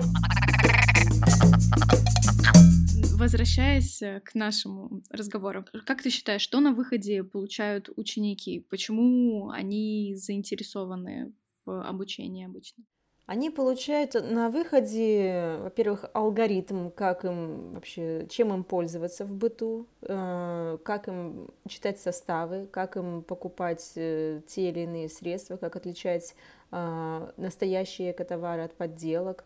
Возвращаясь 3.17 3.99
к 4.23 4.35
нашему 4.35 5.01
разговору, 5.09 5.65
как 5.85 6.03
ты 6.03 6.11
считаешь, 6.11 6.41
что 6.41 6.59
на 6.59 6.71
выходе 6.71 7.23
получают 7.23 7.89
ученики? 7.95 8.59
Почему 8.69 9.49
они 9.49 10.15
заинтересованы 10.15 11.33
в 11.65 11.81
обучении 11.81 12.45
обычно? 12.45 12.83
Они 13.27 13.49
получают 13.49 14.13
на 14.13 14.49
выходе, 14.49 15.57
во-первых, 15.59 16.05
алгоритм, 16.13 16.89
как 16.91 17.25
им 17.25 17.73
вообще, 17.73 18.25
чем 18.29 18.53
им 18.53 18.63
пользоваться 18.63 19.25
в 19.25 19.31
быту, 19.33 19.85
э, 20.01 20.77
как 20.81 21.09
им 21.09 21.49
читать 21.67 21.99
составы, 21.99 22.69
как 22.71 22.95
им 22.95 23.21
покупать 23.23 23.91
э, 23.97 24.39
те 24.47 24.69
или 24.69 24.79
иные 24.79 25.09
средства, 25.09 25.57
как 25.57 25.75
отличать 25.75 26.35
э, 26.71 27.31
настоящие 27.35 28.13
экотовары 28.13 28.61
от 28.61 28.73
подделок. 28.75 29.43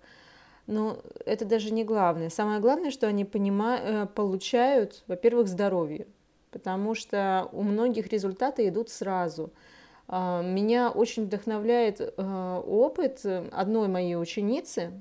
Но 0.67 0.99
это 1.25 1.45
даже 1.45 1.73
не 1.73 1.83
главное. 1.83 2.29
Самое 2.29 2.59
главное, 2.59 2.91
что 2.91 3.07
они 3.07 3.25
понимают, 3.25 4.13
получают, 4.13 5.03
во-первых, 5.07 5.47
здоровье, 5.47 6.05
потому 6.51 6.93
что 6.93 7.49
у 7.51 7.63
многих 7.63 8.09
результаты 8.13 8.67
идут 8.67 8.91
сразу– 8.91 9.51
меня 10.11 10.91
очень 10.91 11.23
вдохновляет 11.23 12.01
э, 12.01 12.61
опыт 12.67 13.25
одной 13.25 13.87
моей 13.87 14.15
ученицы. 14.15 14.91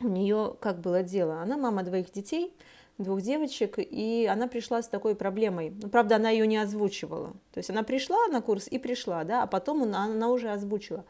У 0.00 0.08
нее 0.08 0.54
как 0.60 0.80
было 0.80 1.02
дело? 1.02 1.40
Она 1.40 1.56
мама 1.56 1.82
двоих 1.82 2.10
детей, 2.12 2.54
двух 2.98 3.22
девочек, 3.22 3.76
и 3.78 4.28
она 4.30 4.46
пришла 4.46 4.82
с 4.82 4.88
такой 4.88 5.14
проблемой. 5.14 5.72
Ну, 5.82 5.88
правда, 5.88 6.16
она 6.16 6.30
ее 6.30 6.46
не 6.46 6.56
озвучивала. 6.56 7.32
То 7.52 7.58
есть 7.58 7.70
она 7.70 7.82
пришла 7.82 8.26
на 8.28 8.40
курс 8.40 8.68
и 8.68 8.78
пришла, 8.78 9.24
да, 9.24 9.42
а 9.42 9.46
потом 9.46 9.82
она, 9.82 10.04
она 10.04 10.28
уже 10.28 10.50
озвучила, 10.50 11.04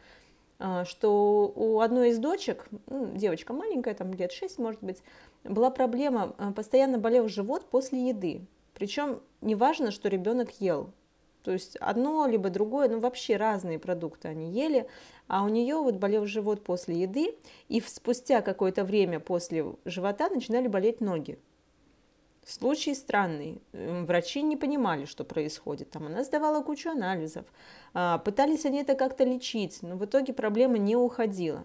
а, 0.58 0.84
что 0.84 1.52
у 1.54 1.80
одной 1.80 2.10
из 2.10 2.18
дочек, 2.18 2.66
ну, 2.86 3.12
девочка 3.14 3.52
маленькая, 3.52 3.94
там 3.94 4.12
лет 4.12 4.32
6, 4.32 4.58
может 4.58 4.82
быть, 4.82 5.02
была 5.44 5.70
проблема, 5.70 6.34
а, 6.38 6.52
постоянно 6.52 6.98
болел 6.98 7.28
живот 7.28 7.66
после 7.70 8.08
еды. 8.08 8.46
Причем 8.74 9.20
неважно, 9.40 9.90
что 9.90 10.08
ребенок 10.08 10.50
ел, 10.60 10.90
то 11.44 11.52
есть 11.52 11.76
одно 11.76 12.26
либо 12.26 12.48
другое, 12.48 12.88
ну 12.88 13.00
вообще 13.00 13.36
разные 13.36 13.78
продукты 13.78 14.28
они 14.28 14.50
ели, 14.50 14.88
а 15.28 15.44
у 15.44 15.48
нее 15.48 15.76
вот 15.76 15.96
болел 15.96 16.24
живот 16.24 16.64
после 16.64 17.02
еды, 17.02 17.36
и 17.68 17.80
спустя 17.82 18.40
какое-то 18.40 18.82
время 18.82 19.20
после 19.20 19.66
живота 19.84 20.30
начинали 20.30 20.68
болеть 20.68 21.02
ноги. 21.02 21.38
Случай 22.46 22.94
странный. 22.94 23.62
Врачи 23.72 24.42
не 24.42 24.56
понимали, 24.56 25.06
что 25.06 25.24
происходит. 25.24 25.90
Там 25.90 26.06
она 26.06 26.24
сдавала 26.24 26.62
кучу 26.62 26.90
анализов. 26.90 27.46
А, 27.94 28.18
пытались 28.18 28.66
они 28.66 28.82
это 28.82 28.94
как-то 28.94 29.24
лечить, 29.24 29.78
но 29.80 29.96
в 29.96 30.04
итоге 30.04 30.34
проблема 30.34 30.76
не 30.76 30.94
уходила. 30.94 31.64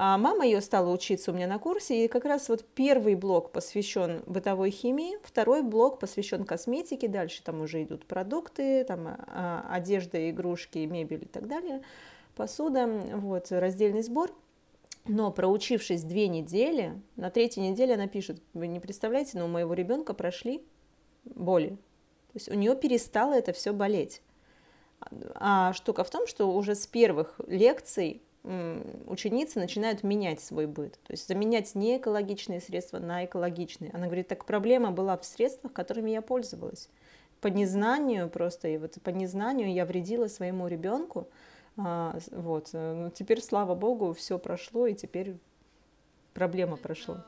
А 0.00 0.16
мама 0.16 0.46
ее 0.46 0.60
стала 0.60 0.92
учиться 0.92 1.32
у 1.32 1.34
меня 1.34 1.48
на 1.48 1.58
курсе, 1.58 2.04
и 2.04 2.08
как 2.08 2.24
раз 2.24 2.48
вот 2.48 2.64
первый 2.76 3.16
блок 3.16 3.50
посвящен 3.50 4.22
бытовой 4.26 4.70
химии, 4.70 5.18
второй 5.24 5.62
блок 5.62 5.98
посвящен 5.98 6.44
косметике, 6.44 7.08
дальше 7.08 7.42
там 7.42 7.60
уже 7.60 7.82
идут 7.82 8.06
продукты, 8.06 8.84
там 8.84 9.08
а, 9.08 9.66
одежда, 9.68 10.30
игрушки, 10.30 10.78
мебель 10.78 11.24
и 11.24 11.26
так 11.26 11.48
далее, 11.48 11.82
посуда, 12.36 12.86
вот, 12.86 13.50
раздельный 13.50 14.02
сбор. 14.02 14.32
Но 15.04 15.32
проучившись 15.32 16.04
две 16.04 16.28
недели, 16.28 17.02
на 17.16 17.30
третьей 17.30 17.68
неделе 17.68 17.94
она 17.94 18.06
пишет, 18.06 18.40
вы 18.54 18.68
не 18.68 18.78
представляете, 18.78 19.36
но 19.36 19.46
у 19.46 19.48
моего 19.48 19.74
ребенка 19.74 20.14
прошли 20.14 20.62
боли. 21.24 21.70
То 21.70 22.34
есть 22.34 22.48
у 22.48 22.54
нее 22.54 22.76
перестало 22.76 23.32
это 23.32 23.52
все 23.52 23.72
болеть. 23.72 24.22
А 25.34 25.72
штука 25.72 26.04
в 26.04 26.10
том, 26.10 26.28
что 26.28 26.54
уже 26.54 26.76
с 26.76 26.86
первых 26.86 27.40
лекций 27.48 28.22
ученицы 29.06 29.58
начинают 29.58 30.02
менять 30.02 30.40
свой 30.40 30.66
быт, 30.66 30.98
то 31.06 31.12
есть 31.12 31.28
заменять 31.28 31.74
не 31.74 31.98
экологичные 31.98 32.60
средства 32.60 32.98
на 32.98 33.24
экологичные. 33.24 33.90
Она 33.92 34.06
говорит, 34.06 34.28
так 34.28 34.44
проблема 34.44 34.90
была 34.90 35.16
в 35.16 35.24
средствах, 35.24 35.72
которыми 35.72 36.10
я 36.10 36.22
пользовалась. 36.22 36.88
По 37.40 37.48
незнанию 37.48 38.28
просто, 38.28 38.68
и 38.68 38.78
вот 38.78 38.96
по 39.02 39.10
незнанию 39.10 39.72
я 39.72 39.84
вредила 39.84 40.28
своему 40.28 40.66
ребенку, 40.66 41.28
а, 41.76 42.18
вот. 42.32 42.70
Э, 42.72 42.94
ну, 42.94 43.10
теперь, 43.10 43.40
слава 43.40 43.76
богу, 43.76 44.12
все 44.12 44.38
прошло, 44.38 44.88
и 44.88 44.94
теперь 44.94 45.36
проблема 46.34 46.76
прошла 46.76 47.24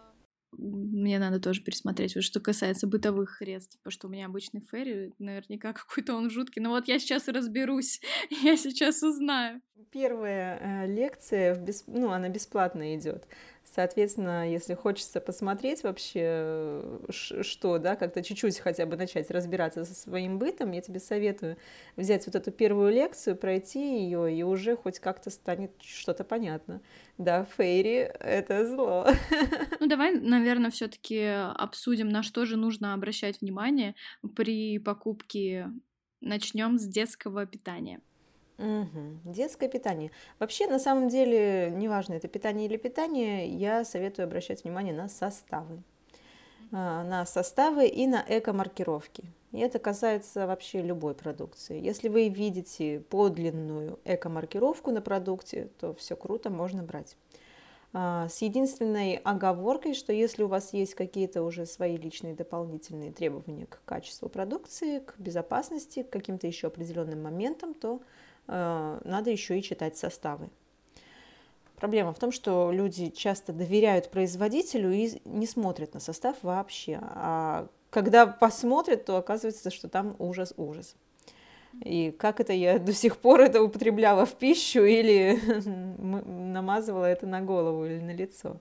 мне 0.53 1.19
надо 1.19 1.41
тоже 1.41 1.63
пересмотреть. 1.63 2.15
Вот 2.15 2.25
что 2.25 2.41
касается 2.41 2.87
бытовых 2.87 3.37
средств, 3.37 3.79
потому 3.79 3.93
что 3.93 4.09
у 4.09 4.11
меня 4.11 4.27
обычный 4.27 4.61
ферри, 4.61 5.13
наверняка 5.19 5.73
какой-то 5.73 6.15
он 6.15 6.31
жуткий. 6.31 6.61
Но 6.63 6.71
вот 6.71 6.89
я 6.89 6.99
сейчас 6.99 7.29
разберусь, 7.29 8.01
я 8.43 8.57
сейчас 8.57 9.03
узнаю. 9.03 9.61
Первая 9.91 10.85
э, 10.85 10.87
лекция, 10.87 11.55
бесп... 11.55 11.89
ну, 11.89 12.11
она 12.11 12.29
бесплатно 12.29 12.97
идет. 12.97 13.27
Соответственно, 13.73 14.51
если 14.51 14.75
хочется 14.75 15.21
посмотреть 15.21 15.85
вообще, 15.85 16.83
что, 17.09 17.79
да, 17.79 17.95
как-то 17.95 18.21
чуть-чуть 18.21 18.59
хотя 18.59 18.85
бы 18.85 18.97
начать 18.97 19.31
разбираться 19.31 19.85
со 19.85 19.95
своим 19.95 20.41
бытом, 20.41 20.73
я 20.73 20.81
тебе 20.81 20.99
советую 20.99 21.57
взять 21.97 22.27
вот 22.27 22.35
эту 22.35 22.51
первую 22.51 22.93
лекцию, 22.93 23.37
пройти 23.37 24.03
ее, 24.03 24.35
и 24.37 24.43
уже 24.43 24.77
хоть 24.77 24.99
как-то 24.99 25.31
станет 25.31 25.71
что-то 25.81 26.25
понятно. 26.25 26.83
Да, 27.17 27.45
Фейри— 27.45 28.11
это 28.21 28.67
зло. 28.67 29.07
Ну, 29.81 29.87
давай, 29.87 30.19
наверное, 30.19 30.71
все 30.71 30.89
таки 30.89 31.25
обсудим, 31.25 32.09
на 32.11 32.23
что 32.23 32.45
же 32.45 32.57
нужно 32.57 32.93
обращать 32.93 33.41
внимание 33.41 33.95
при 34.37 34.79
покупке. 34.79 35.69
Начнем 36.21 36.79
с 36.79 36.87
детского 36.87 37.47
питания. 37.47 38.03
Угу. 38.61 39.33
Детское 39.33 39.69
питание. 39.69 40.11
Вообще, 40.39 40.67
на 40.67 40.79
самом 40.79 41.09
деле, 41.09 41.73
неважно, 41.75 42.15
это 42.15 42.29
питание 42.29 42.67
или 42.67 42.77
питание, 42.77 43.49
я 43.49 43.85
советую 43.85 44.27
обращать 44.27 44.65
внимание 44.65 44.95
на 44.95 45.09
составы. 45.09 45.83
А, 46.73 47.03
на 47.03 47.25
составы 47.25 47.87
и 47.87 48.07
на 48.07 48.25
эко-маркировки. 48.29 49.25
И 49.53 49.59
это 49.59 49.79
касается 49.79 50.47
вообще 50.47 50.83
любой 50.83 51.15
продукции. 51.15 51.81
Если 51.81 52.09
вы 52.09 52.29
видите 52.29 53.01
подлинную 53.09 53.99
эко-маркировку 54.05 54.91
на 54.93 55.01
продукте, 55.01 55.71
то 55.81 55.95
все 55.95 56.15
круто, 56.15 56.51
можно 56.51 56.83
брать. 56.83 57.17
А, 57.93 58.29
с 58.29 58.43
единственной 58.43 59.17
оговоркой, 59.17 59.95
что 59.95 60.13
если 60.13 60.45
у 60.45 60.49
вас 60.49 60.73
есть 60.73 60.95
какие-то 60.95 61.43
уже 61.43 61.67
свои 61.67 61.97
личные 61.97 62.35
дополнительные 62.35 63.11
требования 63.11 63.67
к 63.67 63.81
качеству 63.85 64.29
продукции, 64.29 65.01
к 65.01 65.15
безопасности, 65.19 66.05
к 66.05 66.11
каким-то 66.11 66.47
еще 66.47 66.69
определенным 66.69 67.23
моментам, 67.23 67.75
то 67.75 68.01
надо 68.51 69.31
еще 69.31 69.59
и 69.59 69.63
читать 69.63 69.97
составы. 69.97 70.49
Проблема 71.77 72.13
в 72.13 72.19
том, 72.19 72.31
что 72.31 72.71
люди 72.73 73.09
часто 73.09 73.55
доверяют 73.55 74.11
производителю 74.11 74.93
и 74.93 75.19
не 75.25 75.47
смотрят 75.47 75.95
на 75.95 76.01
состав 76.01 76.37
вообще. 76.43 76.99
А 77.01 77.69
когда 77.89 78.27
посмотрят, 78.27 79.07
то 79.07 79.17
оказывается, 79.17 79.71
что 79.71 79.89
там 79.89 80.15
ужас-ужас. 80.19 80.95
И 81.83 82.11
как 82.11 82.41
это 82.41 82.53
я 82.53 82.79
до 82.79 82.93
сих 82.93 83.17
пор 83.17 83.41
это 83.41 83.63
употребляла 83.63 84.27
в 84.27 84.35
пищу 84.35 84.85
или 84.85 85.39
намазывала 85.99 87.05
это 87.05 87.27
на 87.27 87.41
голову 87.41 87.87
или 87.87 88.01
на 88.01 88.13
лицо. 88.13 88.57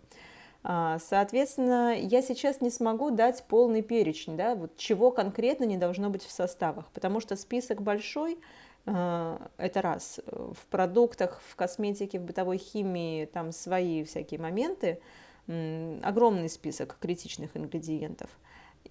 А, 0.61 0.99
соответственно, 0.99 1.95
я 1.97 2.21
сейчас 2.21 2.61
не 2.61 2.69
смогу 2.69 3.11
дать 3.11 3.43
полный 3.47 3.81
перечень, 3.81 4.35
да, 4.35 4.55
вот 4.55 4.75
чего 4.75 5.09
конкретно 5.09 5.63
не 5.63 5.77
должно 5.77 6.09
быть 6.09 6.23
в 6.23 6.31
составах, 6.31 6.89
потому 6.93 7.21
что 7.21 7.37
список 7.37 7.81
большой, 7.81 8.37
это 8.85 9.81
раз. 9.81 10.19
В 10.25 10.65
продуктах, 10.69 11.41
в 11.47 11.55
косметике, 11.55 12.19
в 12.19 12.23
бытовой 12.23 12.57
химии 12.57 13.25
там 13.25 13.51
свои 13.51 14.03
всякие 14.03 14.39
моменты, 14.39 14.99
огромный 15.47 16.49
список 16.49 16.97
критичных 16.99 17.55
ингредиентов. 17.55 18.29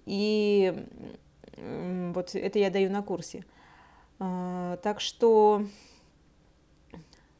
И 0.05 0.85
вот 1.57 2.35
это 2.35 2.59
я 2.59 2.69
даю 2.69 2.89
на 2.89 3.01
курсе. 3.01 3.43
А, 4.19 4.77
так 4.77 4.99
что 4.99 5.63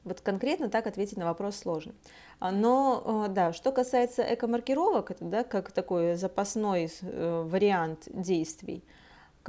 вот 0.03 0.21
конкретно 0.21 0.69
так 0.69 0.87
ответить 0.87 1.17
на 1.17 1.25
вопрос 1.25 1.57
сложно. 1.57 1.93
А, 2.39 2.51
но 2.51 3.27
да, 3.29 3.53
что 3.53 3.71
касается 3.71 4.23
эко-маркировок, 4.23 5.11
это 5.11 5.25
да, 5.25 5.43
как 5.43 5.71
такой 5.71 6.15
запасной 6.15 6.89
э, 7.01 7.43
вариант 7.45 8.07
действий, 8.07 8.83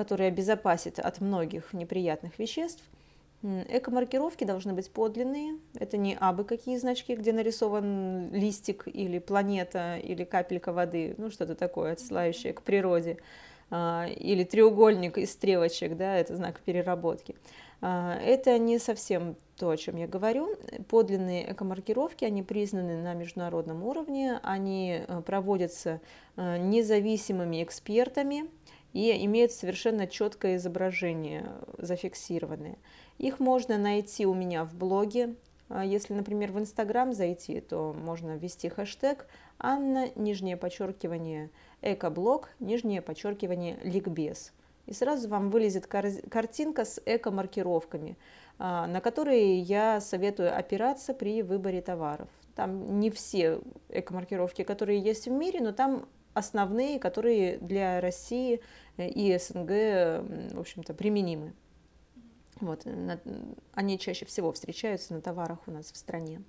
который 0.01 0.29
обезопасит 0.29 0.99
от 0.99 1.21
многих 1.21 1.75
неприятных 1.75 2.39
веществ. 2.39 2.83
Эко-маркировки 3.43 4.45
должны 4.45 4.73
быть 4.73 4.91
подлинные. 4.91 5.59
Это 5.75 5.99
не 5.99 6.17
абы 6.19 6.45
какие 6.45 6.79
значки, 6.79 7.15
где 7.15 7.35
нарисован 7.35 8.33
листик 8.33 8.85
или 8.87 9.19
планета, 9.19 9.99
или 9.99 10.25
капелька 10.25 10.73
воды, 10.73 11.15
ну 11.19 11.31
что-то 11.31 11.55
такое, 11.55 11.93
отсылающее 11.93 12.55
к 12.55 12.63
природе. 12.63 13.19
А, 13.71 14.07
или 14.09 14.43
треугольник 14.43 15.19
из 15.19 15.33
стрелочек, 15.33 15.99
да, 15.99 16.17
это 16.17 16.35
знак 16.35 16.61
переработки. 16.61 17.37
А, 17.83 18.19
это 18.25 18.59
не 18.59 18.79
совсем 18.79 19.37
то, 19.59 19.69
о 19.69 19.77
чем 19.77 19.97
я 19.97 20.07
говорю. 20.07 20.57
Подлинные 20.89 21.53
экомаркировки, 21.53 22.25
они 22.25 22.43
признаны 22.43 23.03
на 23.03 23.13
международном 23.13 23.85
уровне, 23.85 24.41
они 24.43 25.03
э, 25.07 25.21
проводятся 25.27 26.01
э, 26.37 26.57
независимыми 26.57 27.63
экспертами, 27.63 28.49
и 28.93 29.25
имеют 29.25 29.53
совершенно 29.53 30.07
четкое 30.07 30.57
изображение, 30.57 31.53
зафиксированное. 31.79 32.77
Их 33.19 33.39
можно 33.39 33.79
найти 33.79 34.27
у 34.27 34.35
меня 34.35 34.65
в 34.65 34.75
блоге. 34.75 35.35
А 35.69 35.85
если, 35.85 36.15
например, 36.15 36.51
в 36.53 36.59
Инстаграм 36.59 37.13
зайти, 37.13 37.61
то 37.61 37.95
можно 37.97 38.37
ввести 38.37 38.69
хэштег 38.69 39.27
Анна, 39.59 40.09
нижнее 40.17 40.57
подчеркивание, 40.57 41.51
экоблог, 41.83 42.51
нижнее 42.59 43.03
подчеркивание, 43.03 43.79
ликбез. 43.85 44.53
И 44.87 44.93
сразу 44.93 45.29
вам 45.29 45.51
вылезет 45.51 45.87
картинка 45.87 46.85
с 46.85 47.01
эко-маркировками, 47.07 48.17
а, 48.59 48.89
на 48.89 49.01
которые 49.01 49.61
я 49.61 50.01
советую 50.01 50.57
опираться 50.57 51.15
при 51.15 51.43
выборе 51.43 51.81
товаров. 51.81 52.29
Там 52.57 52.99
не 52.99 53.11
все 53.11 53.61
эко-маркировки, 53.89 54.65
которые 54.65 54.99
есть 54.99 55.29
в 55.29 55.31
мире, 55.31 55.61
но 55.61 55.73
там 55.73 56.09
основные, 56.35 56.99
которые 56.99 57.59
для 57.59 58.01
России 58.01 58.61
и 58.99 59.37
СНГ, 59.39 60.55
в 60.55 60.61
общем-то, 60.61 60.95
применимы. 60.95 61.55
Вот, 62.61 62.87
они 63.73 63.99
чаще 63.99 64.27
всего 64.27 64.53
встречаются 64.53 65.15
на 65.15 65.23
товарах 65.23 65.67
у 65.67 65.71
нас 65.71 65.91
в 65.91 65.97
стране. 65.97 66.43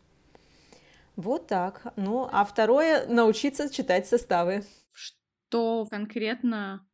Вот 1.16 1.48
так. 1.48 1.94
Ну, 1.96 2.28
а 2.32 2.44
второе– 2.46 3.08
научиться 3.08 3.70
читать 3.70 4.08
составы. 4.08 4.64
Что 4.92 5.86
конкретно 5.90 6.88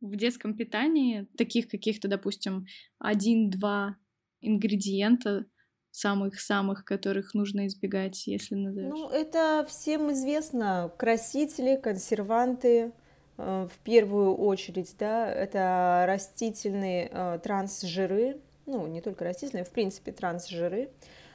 в 0.00 0.16
детском 0.16 0.54
питании, 0.54 1.28
таких 1.36 1.68
каких-то, 1.68 2.08
допустим, 2.08 2.66
один-два 2.98 3.96
ингредиента 4.40 5.46
самых-самых, 5.92 6.84
которых 6.84 7.34
нужно 7.34 7.66
избегать, 7.66 8.26
если 8.26 8.56
назовешь? 8.56 8.90
Ну, 8.90 9.10
это 9.10 9.64
всем 9.68 10.10
известно. 10.12 10.90
Красители, 10.96 11.76
консерванты, 11.76 12.92
э, 13.36 13.68
в 13.70 13.78
первую 13.84 14.34
очередь, 14.34 14.96
да, 14.98 15.30
это 15.30 16.04
растительные 16.08 17.08
э, 17.12 17.38
трансжиры, 17.42 18.40
ну, 18.64 18.86
не 18.86 19.02
только 19.02 19.24
растительные, 19.24 19.64
в 19.64 19.70
принципе, 19.70 20.12
трансжиры. 20.12 20.90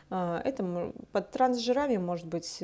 Э, 0.09 0.41
это 0.43 0.91
под 1.11 1.31
трансжирами 1.31 1.97
может 1.97 2.25
быть 2.25 2.61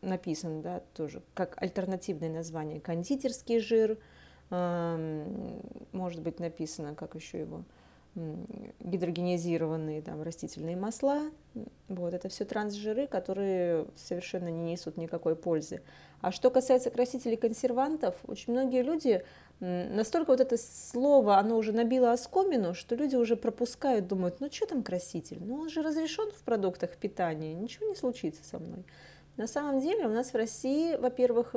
написан, 0.00 0.62
да, 0.62 0.80
тоже 0.94 1.22
как 1.34 1.60
альтернативное 1.62 2.30
название 2.30 2.80
кондитерский 2.80 3.58
жир, 3.58 3.98
может 4.48 6.22
быть 6.22 6.38
написано, 6.38 6.94
как 6.94 7.16
еще 7.16 7.40
его, 7.40 7.64
гидрогенизированные 8.80 10.00
там, 10.00 10.22
растительные 10.22 10.76
масла. 10.76 11.30
Вот, 11.88 12.14
это 12.14 12.28
все 12.28 12.44
трансжиры, 12.44 13.06
которые 13.06 13.86
совершенно 13.94 14.48
не 14.48 14.72
несут 14.72 14.96
никакой 14.96 15.36
пользы. 15.36 15.82
А 16.20 16.32
что 16.32 16.50
касается 16.50 16.90
красителей 16.90 17.36
консервантов, 17.36 18.16
очень 18.26 18.54
многие 18.54 18.82
люди, 18.82 19.22
настолько 19.60 20.30
вот 20.30 20.40
это 20.40 20.56
слово, 20.56 21.36
оно 21.38 21.58
уже 21.58 21.72
набило 21.72 22.12
оскомину, 22.12 22.74
что 22.74 22.94
люди 22.94 23.16
уже 23.16 23.36
пропускают, 23.36 24.06
думают, 24.06 24.40
ну 24.40 24.50
что 24.50 24.66
там 24.66 24.82
краситель? 24.82 25.38
Ну 25.40 25.56
он 25.56 25.68
же 25.68 25.82
разрешен 25.82 26.30
в 26.32 26.42
продуктах 26.42 26.96
питания, 26.96 27.54
ничего 27.54 27.86
не 27.86 27.94
случится 27.94 28.42
со 28.44 28.58
мной. 28.58 28.84
На 29.36 29.46
самом 29.46 29.80
деле 29.80 30.06
у 30.06 30.10
нас 30.10 30.32
в 30.32 30.36
России, 30.36 30.96
во-первых, 30.96 31.54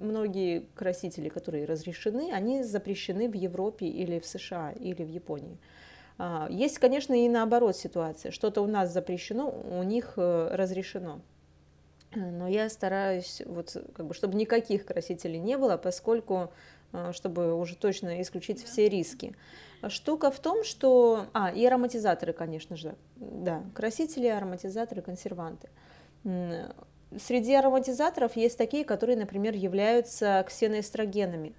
многие 0.00 0.66
красители, 0.74 1.28
которые 1.28 1.64
разрешены, 1.64 2.32
они 2.32 2.64
запрещены 2.64 3.28
в 3.28 3.34
Европе 3.34 3.86
или 3.86 4.18
в 4.18 4.26
США 4.26 4.72
или 4.72 5.04
в 5.04 5.08
Японии. 5.08 5.56
А, 6.18 6.48
есть, 6.50 6.78
конечно, 6.78 7.14
и 7.14 7.28
наоборот 7.28 7.76
ситуация. 7.76 8.32
Что-то 8.32 8.60
у 8.60 8.66
нас 8.66 8.92
запрещено, 8.92 9.48
у 9.50 9.82
них 9.82 10.14
э, 10.16 10.48
разрешено. 10.52 11.20
Но 12.14 12.48
я 12.48 12.68
стараюсь, 12.68 13.40
вот, 13.46 13.74
как 13.94 14.06
бы, 14.06 14.12
чтобы 14.12 14.34
никаких 14.34 14.84
красителей 14.84 15.38
не 15.38 15.56
было, 15.56 15.78
поскольку, 15.78 16.52
э, 16.92 17.12
чтобы 17.12 17.54
уже 17.54 17.74
точно 17.76 18.20
исключить 18.20 18.62
все 18.62 18.88
риски. 18.88 19.34
Штука 19.88 20.30
в 20.30 20.40
том, 20.40 20.62
что... 20.64 21.26
А, 21.32 21.50
и 21.52 21.64
ароматизаторы, 21.64 22.34
конечно 22.34 22.76
же. 22.76 22.96
Да, 23.16 23.62
красители, 23.74 24.26
ароматизаторы, 24.26 25.00
консерванты. 25.00 25.70
Среди 26.22 27.54
ароматизаторов 27.54 28.36
есть 28.36 28.56
такие, 28.56 28.84
которые, 28.84 29.16
например, 29.16 29.54
являются 29.54 30.44
ксеноэстрогенами. 30.46 31.54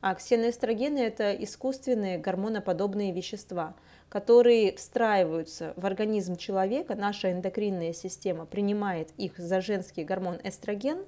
А 0.00 0.14
ксеноэстрогены– 0.14 0.98
это 1.00 1.32
искусственные 1.32 2.18
гормоноподобные 2.18 3.10
вещества, 3.12 3.74
которые 4.10 4.76
встраиваются 4.76 5.72
в 5.76 5.86
организм 5.86 6.36
человека, 6.36 6.94
наша 6.94 7.32
эндокринная 7.32 7.94
система 7.94 8.44
принимает 8.44 9.10
их 9.16 9.38
за 9.38 9.62
женский 9.62 10.04
гормон 10.04 10.38
эстроген. 10.44 11.04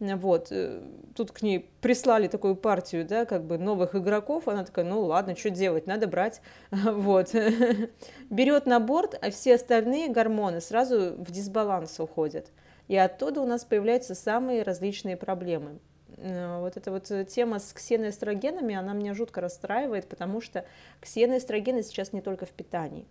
Вот. 0.00 0.48
Э, 0.50 0.80
тут 1.14 1.30
к 1.30 1.42
ней 1.42 1.70
прислали 1.80 2.26
такую 2.26 2.56
партию, 2.56 3.06
да, 3.06 3.26
как 3.26 3.44
бы 3.44 3.58
новых 3.58 3.94
игроков, 3.94 4.48
она 4.48 4.64
такая, 4.64 4.86
ну 4.86 5.02
ладно, 5.02 5.36
что 5.36 5.50
делать, 5.50 5.86
надо 5.86 6.06
брать. 6.08 6.40
Вот. 6.70 7.34
Берет 8.30 8.66
на 8.66 8.80
борт, 8.80 9.18
а 9.20 9.30
все 9.30 9.54
остальные 9.54 10.08
гормоны 10.08 10.60
сразу 10.60 11.14
в 11.16 11.30
дисбаланс 11.30 12.00
уходят. 12.00 12.50
И 12.88 12.96
оттуда 12.96 13.42
у 13.42 13.46
нас 13.46 13.64
появляются 13.64 14.14
самые 14.14 14.62
различные 14.62 15.16
проблемы. 15.16 15.78
Э, 16.16 16.60
вот 16.60 16.78
эта 16.78 16.90
вот 16.90 17.10
тема 17.28 17.58
с 17.58 17.72
ксеноэстрогенами, 17.74 18.74
она 18.74 18.94
меня 18.94 19.12
жутко 19.12 19.42
расстраивает, 19.42 20.08
потому 20.08 20.40
что 20.40 20.64
ксеноэстрогены 21.00 21.82
сейчас 21.82 22.14
не 22.14 22.22
только 22.22 22.46
в 22.46 22.50
питании. 22.50 23.06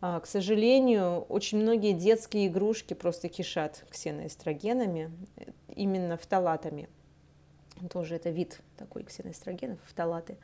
А, 0.00 0.20
к 0.20 0.26
сожалению, 0.26 1.22
очень 1.22 1.58
многие 1.58 1.92
детские 1.92 2.46
игрушки 2.46 2.94
просто 2.94 3.28
кишат 3.28 3.84
ксеноэстрогенами, 3.90 5.10
именно 5.78 6.16
фталатами. 6.16 6.88
Тоже 7.90 8.16
это 8.16 8.30
вид 8.30 8.60
такой 8.76 9.04
ксеноэстрогенов, 9.04 9.78
фталаты. 9.84 10.36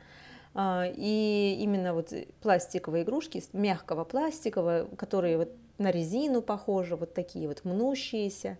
А, 0.53 0.85
и 0.95 1.57
именно 1.59 1.93
вот 1.93 2.13
пластиковые 2.41 3.03
игрушки, 3.03 3.43
мягкого 3.51 4.05
пластикового, 4.05 4.87
которые 4.95 5.37
вот 5.37 5.51
на 5.77 5.91
резину 5.91 6.41
похожи, 6.41 6.95
вот 6.95 7.13
такие 7.13 7.47
вот 7.47 7.65
мнущиеся, 7.65 8.57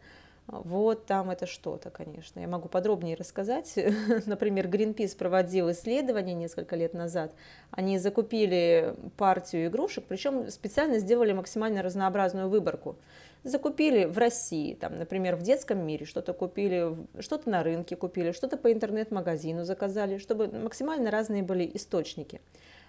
Вот 0.47 1.07
там 1.07 1.31
это 1.31 1.47
что-то, 1.47 1.89
конечно. 1.89 2.39
Я 2.39 2.47
могу 2.47 2.67
подробнее 2.67 3.15
рассказать. 3.15 3.73
Например, 4.27 4.67
Greenpeace 4.67 5.17
проводил 5.17 5.71
исследование 5.71 6.35
несколько 6.35 6.75
лет 6.75 6.93
назад. 6.93 7.33
Они 7.71 7.97
закупили 7.97 8.93
партию 9.17 9.67
игрушек, 9.67 10.03
причем 10.07 10.51
специально 10.51 10.99
сделали 10.99 11.33
максимально 11.33 11.81
разнообразную 11.81 12.47
выборку. 12.47 12.95
Закупили 13.45 14.03
в 14.05 14.17
России, 14.17 14.73
там, 14.73 14.97
например, 14.97 15.37
в 15.37 15.41
детском 15.41 15.79
мире 15.79 16.05
что-то 16.05 16.33
купили, 16.33 16.97
что-то 17.19 17.49
на 17.49 17.63
рынке 17.63 17.95
купили, 17.95 18.33
что-то 18.33 18.57
по 18.57 18.73
интернет-магазину 18.73 19.63
заказали, 19.63 20.17
чтобы 20.17 20.47
максимально 20.47 21.11
разные 21.11 21.43
были 21.43 21.69
источники. 21.73 22.41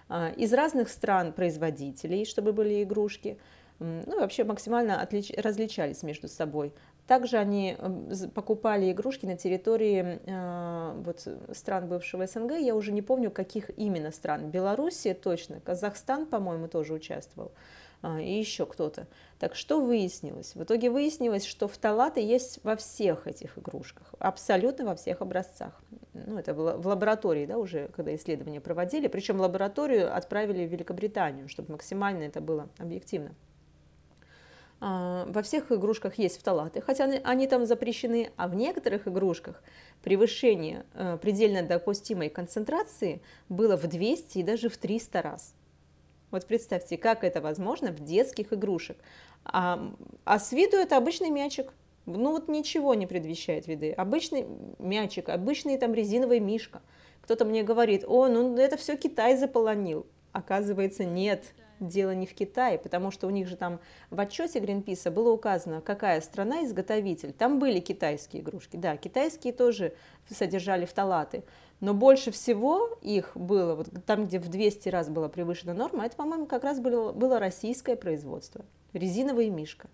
А, 0.09 0.31
из 0.35 0.51
разных 0.53 0.89
стран 0.89 1.31
производителей, 1.31 2.25
чтобы 2.25 2.51
были 2.51 2.83
игрушки– 2.83 3.37
ну 3.79 4.17
и 4.17 4.19
вообще 4.19 4.43
максимально 4.43 5.01
отлич... 5.01 5.31
различались 5.37 6.03
между 6.03 6.27
собой. 6.27 6.73
Также 7.05 7.37
они 7.37 7.77
покупали 8.33 8.91
игрушки 8.91 9.25
на 9.25 9.37
территории 9.37 10.19
э, 10.25 11.01
вот, 11.03 11.25
стран 11.55 11.87
бывшего 11.87 12.27
СНГ, 12.27 12.57
я 12.57 12.75
уже 12.75 12.91
не 12.91 13.01
помню, 13.01 13.31
каких 13.31 13.69
именно 13.77 14.11
стран. 14.11 14.49
Белоруссия 14.49 15.13
точно, 15.13 15.61
Казахстан, 15.61 16.25
по-моему, 16.25 16.67
тоже 16.67 16.93
участвовал, 16.93 17.53
и 18.03 18.39
еще 18.39 18.65
кто-то. 18.65 19.07
Так 19.39 19.55
что 19.55 19.81
выяснилось? 19.81 20.55
В 20.55 20.63
итоге 20.63 20.89
выяснилось, 20.89 21.45
что 21.45 21.67
фталаты 21.67 22.21
есть 22.21 22.59
во 22.63 22.75
всех 22.75 23.27
этих 23.27 23.57
игрушках, 23.57 24.13
абсолютно 24.19 24.85
во 24.85 24.95
всех 24.95 25.21
образцах. 25.21 25.73
Ну, 26.13 26.37
это 26.37 26.53
в 26.53 26.87
лаборатории, 26.87 27.45
да, 27.45 27.57
уже, 27.57 27.89
когда 27.89 28.15
исследования 28.15 28.61
проводили, 28.61 29.07
причем 29.07 29.39
лабораторию 29.39 30.15
отправили 30.15 30.65
в 30.65 30.71
Великобританию, 30.71 31.49
чтобы 31.49 31.73
максимально 31.73 32.23
это 32.23 32.41
было 32.41 32.69
объективно. 32.77 33.35
А, 34.79 35.25
во 35.29 35.41
всех 35.41 35.71
игрушках 35.71 36.19
есть 36.19 36.39
фталаты, 36.39 36.81
хотя 36.81 37.05
они 37.05 37.47
там 37.47 37.65
запрещены, 37.65 38.31
а 38.37 38.47
в 38.47 38.55
некоторых 38.55 39.07
игрушках 39.07 39.63
превышение 40.03 40.85
э, 40.93 41.17
предельно 41.19 41.63
допустимой 41.63 42.29
концентрации 42.29 43.21
было 43.49 43.75
в 43.75 43.87
200 43.87 44.37
и 44.37 44.43
даже 44.43 44.69
в 44.69 44.77
300 44.77 45.21
раз. 45.23 45.55
Вот 46.31 46.45
представьте, 46.45 46.97
как 46.97 47.23
это 47.23 47.41
возможно 47.41 47.91
в 47.91 47.99
детских 47.99 48.51
игрушек. 48.51 48.97
А, 49.45 49.93
а 50.25 50.39
с 50.39 50.51
виду 50.51 50.77
это 50.77 50.97
обычный 50.97 51.29
мячик. 51.29 51.73
Ну 52.05 52.31
вот 52.31 52.47
ничего 52.47 52.93
не 52.93 53.05
предвещает 53.05 53.67
виды. 53.67 53.91
Обычный 53.91 54.45
мячик, 54.79 55.29
обычный 55.29 55.77
там 55.77 55.93
резиновый 55.93 56.39
мишка. 56.39 56.81
Кто-то 57.21 57.45
мне 57.45 57.63
говорит, 57.63 58.03
о, 58.07 58.27
ну 58.27 58.57
это 58.57 58.77
все 58.77 58.97
Китай 58.97 59.37
заполонил. 59.37 60.05
Оказывается, 60.31 61.03
нет 61.03 61.53
дело 61.79 62.11
не 62.11 62.25
в 62.25 62.33
Китае, 62.33 62.77
потому 62.77 63.11
что 63.11 63.27
у 63.27 63.29
них 63.29 63.47
же 63.47 63.55
там 63.55 63.79
в 64.09 64.19
отчете 64.19 64.59
Гринписа 64.59 65.11
было 65.11 65.31
указано, 65.31 65.81
какая 65.81 66.21
страна 66.21 66.63
изготовитель. 66.65 67.33
Там 67.33 67.59
были 67.59 67.79
китайские 67.79 68.41
игрушки, 68.41 68.77
да, 68.77 68.97
китайские 68.97 69.53
тоже 69.53 69.93
содержали 70.29 70.85
фталаты, 70.85 71.43
но 71.79 71.93
больше 71.93 72.31
всего 72.31 72.97
их 73.01 73.31
было, 73.35 73.75
вот 73.75 73.89
там, 74.05 74.25
где 74.25 74.39
в 74.39 74.49
200 74.49 74.89
раз 74.89 75.09
была 75.09 75.29
превышена 75.29 75.73
норма, 75.73 76.05
это, 76.05 76.15
по-моему, 76.15 76.45
как 76.45 76.63
раз 76.63 76.79
было, 76.79 77.11
было 77.11 77.39
российское 77.39 77.95
производство, 77.95 78.65
резиновый 78.93 79.49
мишка. 79.49 79.89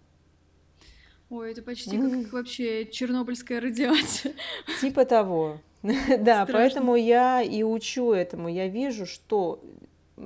Ой, 1.29 1.51
это 1.51 1.61
почти 1.61 1.97
как 1.97 2.31
вообще 2.31 2.85
чернобыльская 2.85 3.59
радиация. 3.59 4.33
Типа 4.81 5.05
того. 5.05 5.59
Да, 6.19 6.45
поэтому 6.49 6.95
я 6.95 7.41
и 7.41 7.61
учу 7.63 8.13
этому. 8.13 8.47
Я 8.47 8.67
вижу, 8.67 9.05
что 9.05 9.61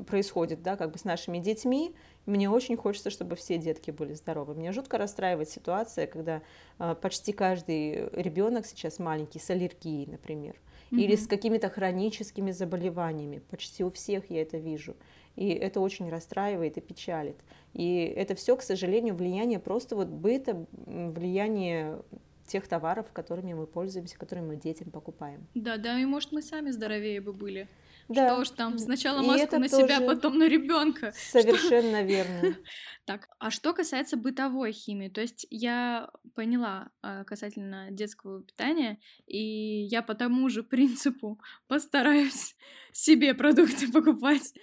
происходит, 0.05 0.61
да, 0.61 0.75
как 0.75 0.91
бы 0.91 0.99
с 0.99 1.03
нашими 1.03 1.39
детьми, 1.39 1.95
мне 2.27 2.49
очень 2.49 2.75
хочется, 2.75 3.09
чтобы 3.09 3.35
все 3.35 3.57
детки 3.57 3.89
были 3.89 4.13
здоровы. 4.13 4.53
Меня 4.53 4.73
жутко 4.73 4.97
расстраивает 4.97 5.49
ситуация, 5.49 6.07
когда 6.07 6.41
э, 6.77 6.95
почти 7.01 7.31
каждый 7.31 8.09
ребенок 8.11 8.65
сейчас 8.65 8.99
маленький 8.99 9.39
с 9.39 9.49
аллергией, 9.49 10.05
например, 10.05 10.55
mm-hmm. 10.91 10.99
или 10.99 11.15
с 11.15 11.27
какими-то 11.27 11.69
хроническими 11.69 12.51
заболеваниями. 12.51 13.41
Почти 13.49 13.83
у 13.83 13.91
всех 13.91 14.29
я 14.29 14.41
это 14.41 14.57
вижу. 14.57 14.95
И 15.35 15.49
это 15.49 15.79
очень 15.79 16.09
расстраивает 16.09 16.77
и 16.77 16.81
печалит. 16.81 17.37
И 17.73 18.11
это 18.15 18.33
все, 18.35 18.55
к 18.55 18.63
сожалению, 18.63 19.15
влияние 19.15 19.59
просто 19.59 19.95
вот 19.95 20.07
быта, 20.07 20.65
влияние 20.71 22.01
тех 22.47 22.67
товаров, 22.67 23.11
которыми 23.13 23.53
мы 23.53 23.67
пользуемся, 23.67 24.17
которые 24.17 24.45
мы 24.45 24.55
детям 24.55 24.89
покупаем. 24.89 25.45
Да, 25.53 25.77
да, 25.77 25.99
и 25.99 26.05
может 26.05 26.31
мы 26.31 26.41
сами 26.41 26.71
здоровее 26.71 27.21
бы 27.21 27.33
были. 27.33 27.67
Да. 28.09 28.29
Что 28.29 28.41
уж 28.41 28.49
там, 28.51 28.77
сначала 28.77 29.21
маску 29.21 29.59
на 29.59 29.67
себя, 29.67 29.99
потом 30.01 30.37
на 30.37 30.47
ребенка. 30.47 31.11
Совершенно 31.15 31.97
что... 31.97 32.01
верно. 32.03 32.57
Так, 33.05 33.29
а 33.39 33.51
что 33.51 33.73
касается 33.73 34.17
бытовой 34.17 34.71
химии, 34.71 35.09
то 35.09 35.21
есть 35.21 35.47
я 35.49 36.09
поняла 36.35 36.89
а, 37.01 37.23
касательно 37.23 37.89
детского 37.91 38.43
питания, 38.43 38.99
и 39.25 39.83
я 39.85 40.01
по 40.01 40.15
тому 40.15 40.49
же 40.49 40.63
принципу 40.63 41.39
постараюсь 41.67 42.55
себе 42.91 43.33
продукты 43.33 43.91
покупать. 43.91 44.53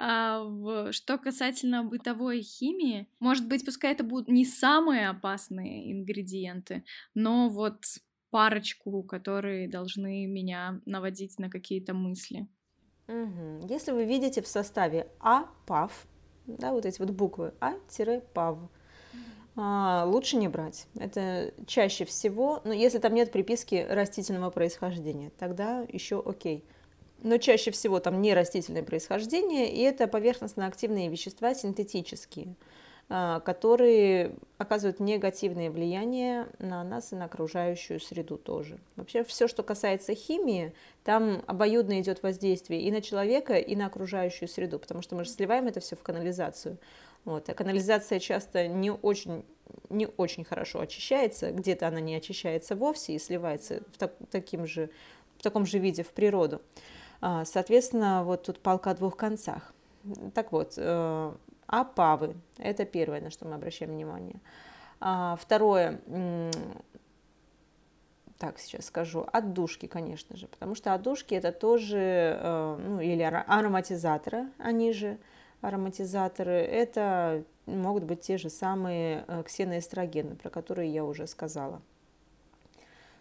А, 0.00 0.44
в, 0.44 0.92
что 0.92 1.18
касательно 1.18 1.82
бытовой 1.82 2.40
химии, 2.42 3.08
может 3.18 3.48
быть, 3.48 3.64
пускай 3.64 3.92
это 3.92 4.04
будут 4.04 4.28
не 4.28 4.44
самые 4.44 5.08
опасные 5.08 5.92
ингредиенты, 5.92 6.84
но 7.14 7.48
вот 7.48 7.82
парочку, 8.30 9.02
которые 9.02 9.68
должны 9.68 10.26
меня 10.26 10.80
наводить 10.84 11.38
на 11.38 11.50
какие-то 11.50 11.94
мысли. 11.94 12.46
Угу. 13.08 13.66
Если 13.68 13.92
вы 13.92 14.04
видите 14.04 14.42
в 14.42 14.46
составе 14.46 15.08
А, 15.20 15.46
ПАВ, 15.66 16.06
да, 16.46 16.72
вот 16.72 16.86
эти 16.86 16.98
вот 17.00 17.10
буквы 17.10 17.52
А-ПАВ, 17.60 18.58
а, 19.56 20.04
лучше 20.06 20.36
не 20.36 20.46
брать. 20.46 20.86
Это 20.96 21.52
чаще 21.66 22.04
всего, 22.04 22.60
но 22.64 22.72
если 22.72 22.98
там 22.98 23.14
нет 23.14 23.32
приписки 23.32 23.86
растительного 23.88 24.50
происхождения, 24.50 25.32
тогда 25.38 25.84
еще 25.88 26.22
окей. 26.24 26.64
Но 27.22 27.38
чаще 27.38 27.72
всего 27.72 27.98
там 27.98 28.22
не 28.22 28.34
растительное 28.34 28.84
происхождение, 28.84 29.72
и 29.72 29.80
это 29.80 30.06
поверхностно-активные 30.06 31.08
вещества 31.08 31.54
синтетические. 31.54 32.46
А, 32.46 32.54
которые 33.08 34.34
оказывают 34.58 35.00
негативное 35.00 35.70
влияние 35.70 36.46
на 36.58 36.84
нас 36.84 37.12
и 37.12 37.16
на 37.16 37.24
окружающую 37.24 38.00
среду 38.00 38.36
тоже. 38.36 38.78
Вообще 38.96 39.24
все, 39.24 39.48
что 39.48 39.62
касается 39.62 40.14
химии, 40.14 40.74
там 41.04 41.42
обоюдно 41.46 42.00
идет 42.00 42.22
воздействие 42.22 42.82
и 42.82 42.90
на 42.90 43.00
человека, 43.00 43.56
и 43.56 43.74
на 43.76 43.86
окружающую 43.86 44.46
среду, 44.46 44.78
потому 44.78 45.00
что 45.00 45.16
мы 45.16 45.24
же 45.24 45.30
сливаем 45.30 45.66
это 45.68 45.80
все 45.80 45.96
в 45.96 46.02
канализацию. 46.02 46.76
Вот. 47.24 47.48
А 47.48 47.54
канализация 47.54 48.18
часто 48.18 48.68
не 48.68 48.90
очень, 48.90 49.42
не 49.88 50.06
очень 50.18 50.44
хорошо 50.44 50.80
очищается, 50.80 51.50
где-то 51.50 51.88
она 51.88 52.00
не 52.00 52.14
очищается 52.14 52.76
вовсе 52.76 53.14
и 53.14 53.18
сливается 53.18 53.82
в, 53.94 53.98
так, 53.98 54.12
таким 54.30 54.66
же, 54.66 54.90
в 55.38 55.42
таком 55.42 55.64
же 55.64 55.78
виде 55.78 56.02
в 56.02 56.08
природу. 56.08 56.60
А, 57.22 57.46
соответственно, 57.46 58.22
вот 58.22 58.42
тут 58.42 58.60
палка 58.60 58.90
о 58.90 58.94
двух 58.94 59.16
концах. 59.16 59.72
Так 60.34 60.52
вот, 60.52 60.78
э, 61.68 61.84
а 61.96 62.32
это 62.58 62.84
первое, 62.84 63.20
на 63.20 63.30
что 63.30 63.46
мы 63.46 63.54
обращаем 63.54 63.92
внимание. 63.92 64.40
А, 65.00 65.36
второе, 65.36 66.00
так 68.38 68.58
сейчас 68.58 68.86
скажу, 68.86 69.26
отдушки, 69.32 69.86
конечно 69.86 70.36
же, 70.36 70.46
потому 70.46 70.74
что 70.74 70.94
отдушки 70.94 71.34
это 71.34 71.52
тоже, 71.52 72.38
э, 72.40 72.78
ну 72.80 73.00
или 73.00 73.22
ароматизаторы, 73.22 74.46
они 74.58 74.92
же 74.92 75.18
ароматизаторы, 75.60 76.52
это 76.52 77.44
могут 77.66 78.04
быть 78.04 78.20
те 78.20 78.38
же 78.38 78.48
самые 78.48 79.24
э, 79.26 79.42
ксеноэстрогены, 79.42 80.36
про 80.36 80.50
которые 80.50 80.92
я 80.92 81.04
уже 81.04 81.26
сказала. 81.26 81.82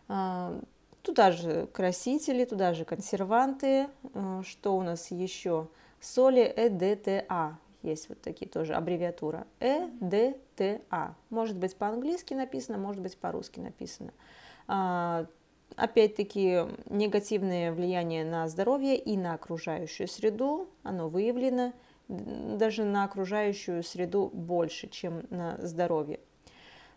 А, 0.08 0.62
туда 1.02 1.32
же 1.32 1.68
красители, 1.74 2.46
туда 2.46 2.74
же 2.74 2.86
консерванты, 2.86 3.88
э, 4.14 4.42
что 4.46 4.78
у 4.78 4.84
нас 4.84 5.10
еще? 5.10 5.68
Соли 6.00 6.44
ЭДТА, 6.56 7.58
есть 7.88 8.10
вот 8.10 8.22
такие 8.22 8.50
тоже 8.50 8.74
аббревиатура. 8.74 9.48
ЭДТА. 9.60 11.16
Может 11.30 11.58
быть 11.58 11.76
по-английски 11.76 12.34
написано, 12.34 12.78
может 12.78 13.02
быть 13.02 13.18
по-русски 13.18 13.60
написано. 13.60 14.14
А, 14.68 15.26
опять-таки 15.76 16.66
негативное 16.90 17.72
влияние 17.72 18.26
на 18.26 18.48
здоровье 18.48 18.98
и 18.98 19.18
на 19.18 19.34
окружающую 19.34 20.08
среду, 20.08 20.68
оно 20.84 21.10
выявлено 21.10 21.74
даже 22.08 22.84
на 22.84 23.04
окружающую 23.04 23.84
среду 23.84 24.30
больше, 24.34 24.88
чем 24.88 25.26
на 25.30 25.58
здоровье. 25.62 26.20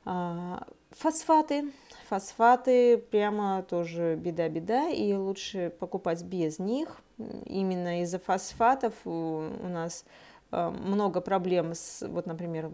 А, 0.05 0.67
фосфаты. 0.91 1.73
Фосфаты 2.09 2.99
прямо 2.99 3.63
тоже 3.63 4.17
беда-беда, 4.17 4.89
и 4.89 5.13
лучше 5.15 5.73
покупать 5.79 6.23
без 6.25 6.59
них. 6.59 7.01
Именно 7.45 8.03
из-за 8.03 8.19
фосфатов 8.19 8.95
у 9.05 9.41
нас 9.69 10.05
Э, 10.05 10.07
много 10.51 11.21
проблем 11.21 11.75
с, 11.75 12.07
вот, 12.07 12.27
например, 12.27 12.71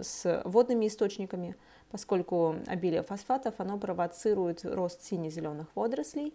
с 0.00 0.42
водными 0.44 0.86
источниками, 0.86 1.56
поскольку 1.90 2.56
обилие 2.66 3.02
фосфатов, 3.02 3.54
оно 3.58 3.78
провоцирует 3.78 4.64
рост 4.64 5.02
сине-зеленых 5.02 5.66
водорослей, 5.74 6.34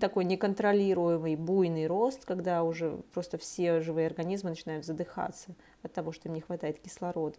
такой 0.00 0.24
неконтролируемый 0.24 1.36
буйный 1.36 1.86
рост, 1.86 2.24
когда 2.24 2.64
уже 2.64 3.02
просто 3.12 3.38
все 3.38 3.80
живые 3.80 4.06
организмы 4.06 4.50
начинают 4.50 4.84
задыхаться 4.84 5.54
от 5.82 5.92
того, 5.92 6.12
что 6.12 6.28
им 6.28 6.34
не 6.34 6.40
хватает 6.40 6.78
кислорода. 6.80 7.36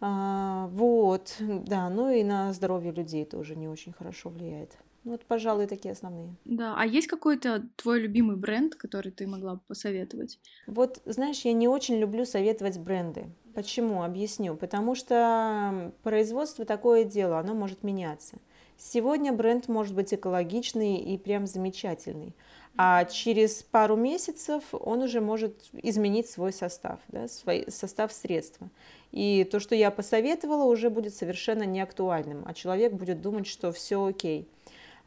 А, 0.00 0.68
вот, 0.72 1.36
да, 1.38 1.88
ну 1.88 2.10
и 2.10 2.24
на 2.24 2.52
здоровье 2.52 2.90
людей 2.90 3.24
тоже 3.24 3.54
не 3.54 3.68
очень 3.68 3.92
хорошо 3.92 4.30
влияет. 4.30 4.76
Вот, 5.04 5.24
пожалуй, 5.24 5.66
такие 5.66 5.92
основные. 5.92 6.36
Да, 6.44 6.74
а 6.76 6.86
есть 6.86 7.08
какой-то 7.08 7.68
твой 7.76 8.00
любимый 8.00 8.36
бренд, 8.36 8.76
который 8.76 9.10
ты 9.10 9.26
могла 9.26 9.54
бы 9.54 9.60
посоветовать? 9.66 10.38
Вот, 10.66 11.00
знаешь, 11.04 11.40
я 11.40 11.52
не 11.52 11.66
очень 11.66 11.96
люблю 11.96 12.24
советовать 12.24 12.78
бренды. 12.78 13.26
Почему? 13.54 14.02
Объясню. 14.02 14.56
Потому 14.56 14.94
что 14.94 15.92
производство 16.02 16.64
такое 16.64 17.04
дело, 17.04 17.38
оно 17.38 17.54
может 17.54 17.82
меняться. 17.82 18.38
Сегодня 18.78 19.32
бренд 19.32 19.68
может 19.68 19.94
быть 19.94 20.12
экологичный 20.12 20.96
и 20.96 21.16
прям 21.16 21.46
замечательный, 21.46 22.34
а 22.76 23.04
через 23.04 23.62
пару 23.62 23.94
месяцев 23.94 24.64
он 24.72 25.02
уже 25.02 25.20
может 25.20 25.70
изменить 25.72 26.28
свой 26.28 26.52
состав, 26.52 26.98
да, 27.06 27.28
свой 27.28 27.66
состав 27.68 28.12
средства. 28.12 28.70
И 29.12 29.44
то, 29.44 29.60
что 29.60 29.76
я 29.76 29.92
посоветовала, 29.92 30.64
уже 30.64 30.90
будет 30.90 31.14
совершенно 31.14 31.62
неактуальным, 31.62 32.42
а 32.44 32.54
человек 32.54 32.94
будет 32.94 33.20
думать, 33.20 33.46
что 33.46 33.70
все 33.70 34.04
окей. 34.04 34.48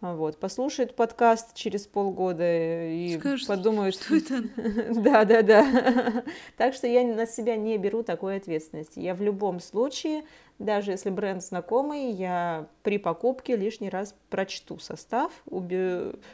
Вот, 0.02 0.40
послушает 0.40 0.96
подкаст 0.96 1.56
через 1.56 1.88
полгода 1.88 2.90
и 2.90 3.18
Скажешь, 3.18 3.48
подумает, 3.48 3.96
что 3.96 4.16
это. 4.16 4.44
да, 5.02 5.26
да, 5.26 5.42
да. 5.42 6.24
Так 6.58 6.74
что 6.74 6.86
я 6.86 7.04
на 7.04 7.26
себя 7.26 7.56
не 7.56 7.78
беру 7.78 8.04
такой 8.04 8.38
ответственности. 8.38 9.00
Я 9.00 9.16
в 9.16 9.22
любом 9.22 9.60
случае, 9.60 10.24
даже 10.60 10.92
если 10.92 11.10
бренд 11.10 11.42
знакомый, 11.42 12.12
я 12.12 12.68
при 12.84 12.98
покупке 12.98 13.56
лишний 13.56 13.90
раз 13.90 14.16
прочту 14.30 14.80
состав, 14.80 15.32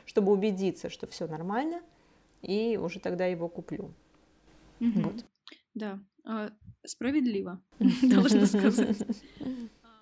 чтобы 0.06 0.32
убедиться, 0.32 0.90
что 0.90 1.08
все 1.08 1.28
нормально, 1.28 1.82
и 2.42 2.80
уже 2.82 3.00
тогда 3.00 3.26
его 3.28 3.48
куплю. 3.48 3.92
Вот. 4.80 5.24
Да, 5.76 6.00
а, 6.26 6.50
справедливо, 6.86 7.62
должна 8.02 8.46
сказать. 8.46 8.98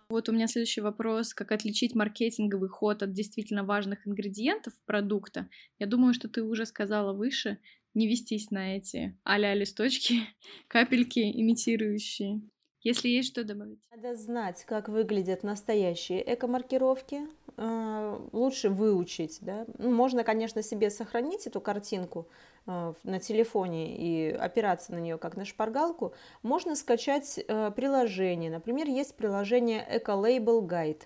Вот 0.09 0.27
у 0.27 0.31
меня 0.31 0.47
следующий 0.47 0.81
вопрос. 0.81 1.35
Как 1.35 1.51
отличить 1.51 1.93
маркетинговый 1.93 2.67
ход 2.67 3.03
от 3.03 3.13
действительно 3.13 3.63
важных 3.63 4.07
ингредиентов 4.07 4.73
продукта? 4.87 5.47
Я 5.77 5.85
думаю, 5.85 6.15
что 6.15 6.27
ты 6.27 6.41
уже 6.41 6.65
сказала 6.65 7.13
выше. 7.13 7.59
Не 7.93 8.07
вестись 8.07 8.49
на 8.49 8.75
эти 8.75 9.15
а-ля 9.23 9.53
листочки, 9.53 10.21
капельки 10.67 11.19
имитирующие. 11.19 12.41
Если 12.81 13.09
есть 13.09 13.29
что 13.29 13.43
добавить. 13.43 13.79
Надо 13.91 14.15
знать, 14.15 14.63
как 14.65 14.89
выглядят 14.89 15.43
настоящие 15.43 16.23
эко-маркировки. 16.33 17.27
А, 17.61 18.21
лучше 18.31 18.69
выучить. 18.69 19.39
Да? 19.41 19.65
Ну, 19.77 19.91
можно, 19.91 20.23
конечно, 20.23 20.63
себе 20.63 20.89
сохранить 20.89 21.45
эту 21.45 21.59
картинку 21.59 22.25
а, 22.65 22.93
на 23.03 23.19
телефоне 23.19 23.97
и 23.97 24.31
опираться 24.31 24.93
на 24.93 24.99
нее 24.99 25.17
как 25.17 25.35
на 25.35 25.43
шпаргалку. 25.43 26.13
Можно 26.41 26.77
скачать 26.77 27.37
э, 27.37 27.71
приложение. 27.75 28.49
Например, 28.49 28.87
есть 28.87 29.13
приложение 29.15 29.85
Ecolabel 29.91 30.61
Guide. 30.61 31.01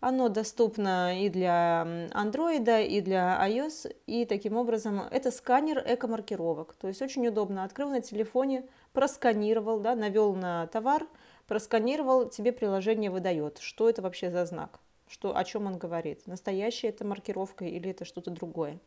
Оно 0.00 0.28
доступно 0.28 1.18
и 1.18 1.30
для 1.30 1.86
Android, 2.12 2.86
и 2.86 3.00
для 3.00 3.42
iOS, 3.48 3.96
и 4.06 4.26
таким 4.26 4.58
образом 4.58 5.00
это 5.10 5.30
сканер 5.30 5.82
эко-маркировок. 5.84 6.74
То 6.74 6.88
есть 6.88 7.00
очень 7.00 7.26
удобно. 7.26 7.64
Открыл 7.64 7.88
на 7.88 8.02
телефоне, 8.02 8.64
просканировал, 8.92 9.80
да, 9.80 9.96
навел 9.96 10.34
на 10.34 10.66
товар, 10.66 11.06
просканировал, 11.46 12.28
тебе 12.28 12.52
приложение 12.52 13.10
выдает, 13.10 13.58
что 13.58 13.88
это 13.88 14.02
вообще 14.02 14.30
за 14.30 14.44
знак, 14.44 14.78
что, 15.08 15.36
о 15.36 15.44
чем 15.44 15.66
он 15.66 15.78
говорит. 15.78 16.26
Настоящая 16.26 16.88
это 16.88 17.04
маркировка 17.04 17.64
или 17.64 17.90
это 17.90 18.04
что-то 18.04 18.30
другое. 18.30 18.78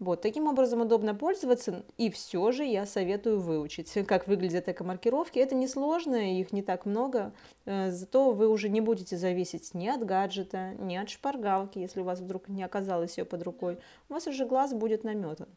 Вот, 0.00 0.22
таким 0.22 0.46
образом 0.46 0.80
удобно 0.80 1.14
пользоваться, 1.14 1.84
и 1.98 2.10
все 2.10 2.52
же 2.52 2.64
я 2.64 2.86
советую 2.86 3.38
выучить, 3.38 3.92
как 4.08 4.26
выглядят 4.26 4.66
эко-маркировки. 4.66 5.38
Это 5.38 5.54
несложно, 5.54 6.14
их 6.38 6.52
не 6.52 6.62
так 6.62 6.86
много, 6.86 7.34
э, 7.66 7.90
зато 7.90 8.32
вы 8.32 8.48
уже 8.48 8.70
не 8.70 8.80
будете 8.80 9.18
зависеть 9.18 9.74
ни 9.74 9.88
от 9.88 10.04
гаджета, 10.06 10.72
ни 10.78 10.96
от 10.96 11.10
шпаргалки, 11.10 11.78
если 11.78 12.00
у 12.00 12.04
вас 12.04 12.20
вдруг 12.20 12.48
не 12.48 12.62
оказалось 12.62 13.18
ее 13.18 13.26
под 13.26 13.42
рукой. 13.42 13.78
У 14.08 14.14
вас 14.14 14.26
уже 14.26 14.46
глаз 14.46 14.72
будет 14.72 15.04
наметан. 15.04 15.48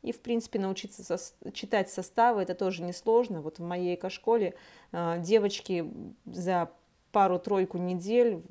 И, 0.00 0.12
в 0.12 0.20
принципе, 0.20 0.58
научиться 0.58 1.04
со- 1.04 1.52
читать 1.52 1.90
составы, 1.90 2.40
это 2.40 2.54
тоже 2.54 2.82
несложно. 2.82 3.42
Вот 3.42 3.58
в 3.58 3.62
моей 3.62 3.96
эко-школе 3.96 4.54
э, 4.92 5.16
девочки 5.20 5.92
за 6.24 6.70
пару-тройку 7.12 7.78
недель, 7.78 8.42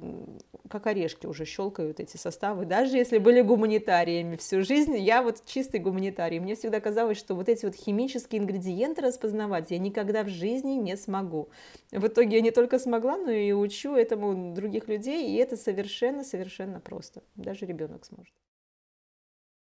как 0.70 0.88
орешки 0.88 1.26
уже 1.26 1.46
щелкают 1.46 2.00
эти 2.00 2.18
составы, 2.18 2.66
даже 2.66 2.98
если 2.98 3.18
были 3.18 3.42
гуманитариями 3.42 4.36
всю 4.36 4.64
жизнь, 4.64 4.96
я 4.98 5.24
вот 5.24 5.46
чистый 5.46 5.80
гуманитарий, 5.80 6.40
мне 6.40 6.56
всегда 6.56 6.80
казалось, 6.80 7.18
что 7.18 7.36
вот 7.36 7.50
эти 7.50 7.66
вот 7.66 7.76
химические 7.76 8.42
ингредиенты 8.42 9.02
распознавать 9.02 9.72
я 9.72 9.80
никогда 9.80 10.24
в 10.24 10.30
жизни 10.30 10.74
не 10.74 10.96
смогу. 10.98 11.50
В 11.92 12.08
итоге 12.08 12.38
я 12.38 12.42
не 12.42 12.52
только 12.52 12.80
смогла, 12.80 13.18
но 13.18 13.32
и 13.32 13.52
учу 13.52 13.96
этому 13.96 14.54
других 14.54 14.88
людей, 14.88 15.30
и 15.32 15.36
это 15.38 15.58
совершенно-совершенно 15.58 16.80
просто, 16.80 17.24
даже 17.36 17.66
ребенок 17.66 18.06
сможет. 18.06 18.34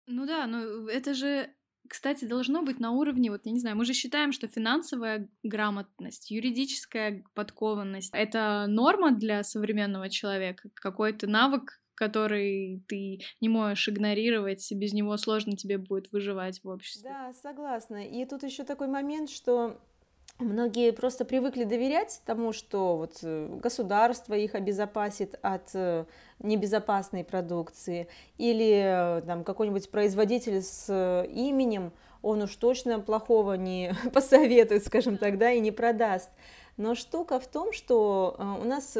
Ну 0.07 0.25
да, 0.25 0.47
но 0.47 0.89
это 0.89 1.13
же 1.13 1.49
кстати, 1.87 2.25
должно 2.25 2.63
быть 2.63 2.79
на 2.79 2.91
уровне, 2.91 3.31
вот 3.31 3.41
я 3.45 3.51
не 3.51 3.59
знаю, 3.59 3.75
мы 3.75 3.85
же 3.85 3.93
считаем, 3.93 4.31
что 4.31 4.47
финансовая 4.47 5.29
грамотность, 5.43 6.31
юридическая 6.31 7.23
подкованность— 7.33 8.11
это 8.13 8.65
норма 8.67 9.11
для 9.11 9.43
современного 9.43 10.09
человека, 10.09 10.69
какой-то 10.73 11.27
навык, 11.27 11.81
который 11.95 12.83
ты 12.87 13.19
не 13.41 13.49
можешь 13.49 13.87
игнорировать, 13.89 14.71
без 14.71 14.93
него 14.93 15.15
сложно 15.17 15.55
тебе 15.55 15.77
будет 15.77 16.11
выживать 16.11 16.63
в 16.63 16.67
обществе. 16.67 17.09
Да, 17.09 17.33
согласна. 17.33 18.07
И 18.07 18.25
тут 18.25 18.43
еще 18.43 18.63
такой 18.63 18.87
момент, 18.87 19.29
что 19.29 19.79
Многие 20.41 20.91
просто 20.91 21.23
привыкли 21.23 21.65
доверять 21.65 22.19
тому, 22.25 22.51
что 22.51 22.97
вот 22.97 23.19
э, 23.21 23.47
государство 23.61 24.33
их 24.33 24.55
обезопасит 24.55 25.37
от 25.43 25.69
э, 25.75 26.05
небезопасной 26.39 27.23
продукции, 27.23 28.07
или 28.39 29.19
э, 29.19 29.21
там 29.21 29.43
какой-нибудь 29.43 29.91
производитель 29.91 30.63
с 30.63 30.91
именем, 31.31 31.93
он 32.23 32.41
уж 32.41 32.55
точно 32.55 32.99
плохого 32.99 33.53
не 33.53 33.93
посоветует, 34.13 34.83
скажем 34.83 35.19
так, 35.19 35.37
да, 35.37 35.51
и 35.51 35.59
не 35.59 35.71
продаст. 35.71 36.31
Но 36.75 36.95
штука 36.95 37.39
в 37.39 37.45
том, 37.45 37.71
что 37.71 38.35
у 38.59 38.63
нас 38.63 38.97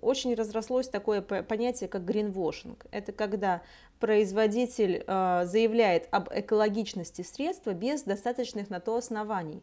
очень 0.00 0.34
разрослось 0.34 0.88
такое 0.88 1.22
понятие, 1.22 1.88
как 1.88 2.04
гринвошинг. 2.04 2.86
Это 2.92 3.10
когда 3.10 3.62
производитель 3.98 5.02
заявляет 5.06 6.06
об 6.12 6.28
экологичности 6.30 7.22
средства 7.22 7.72
без 7.72 8.02
достаточных 8.02 8.70
на 8.70 8.78
то 8.78 8.94
оснований. 8.94 9.62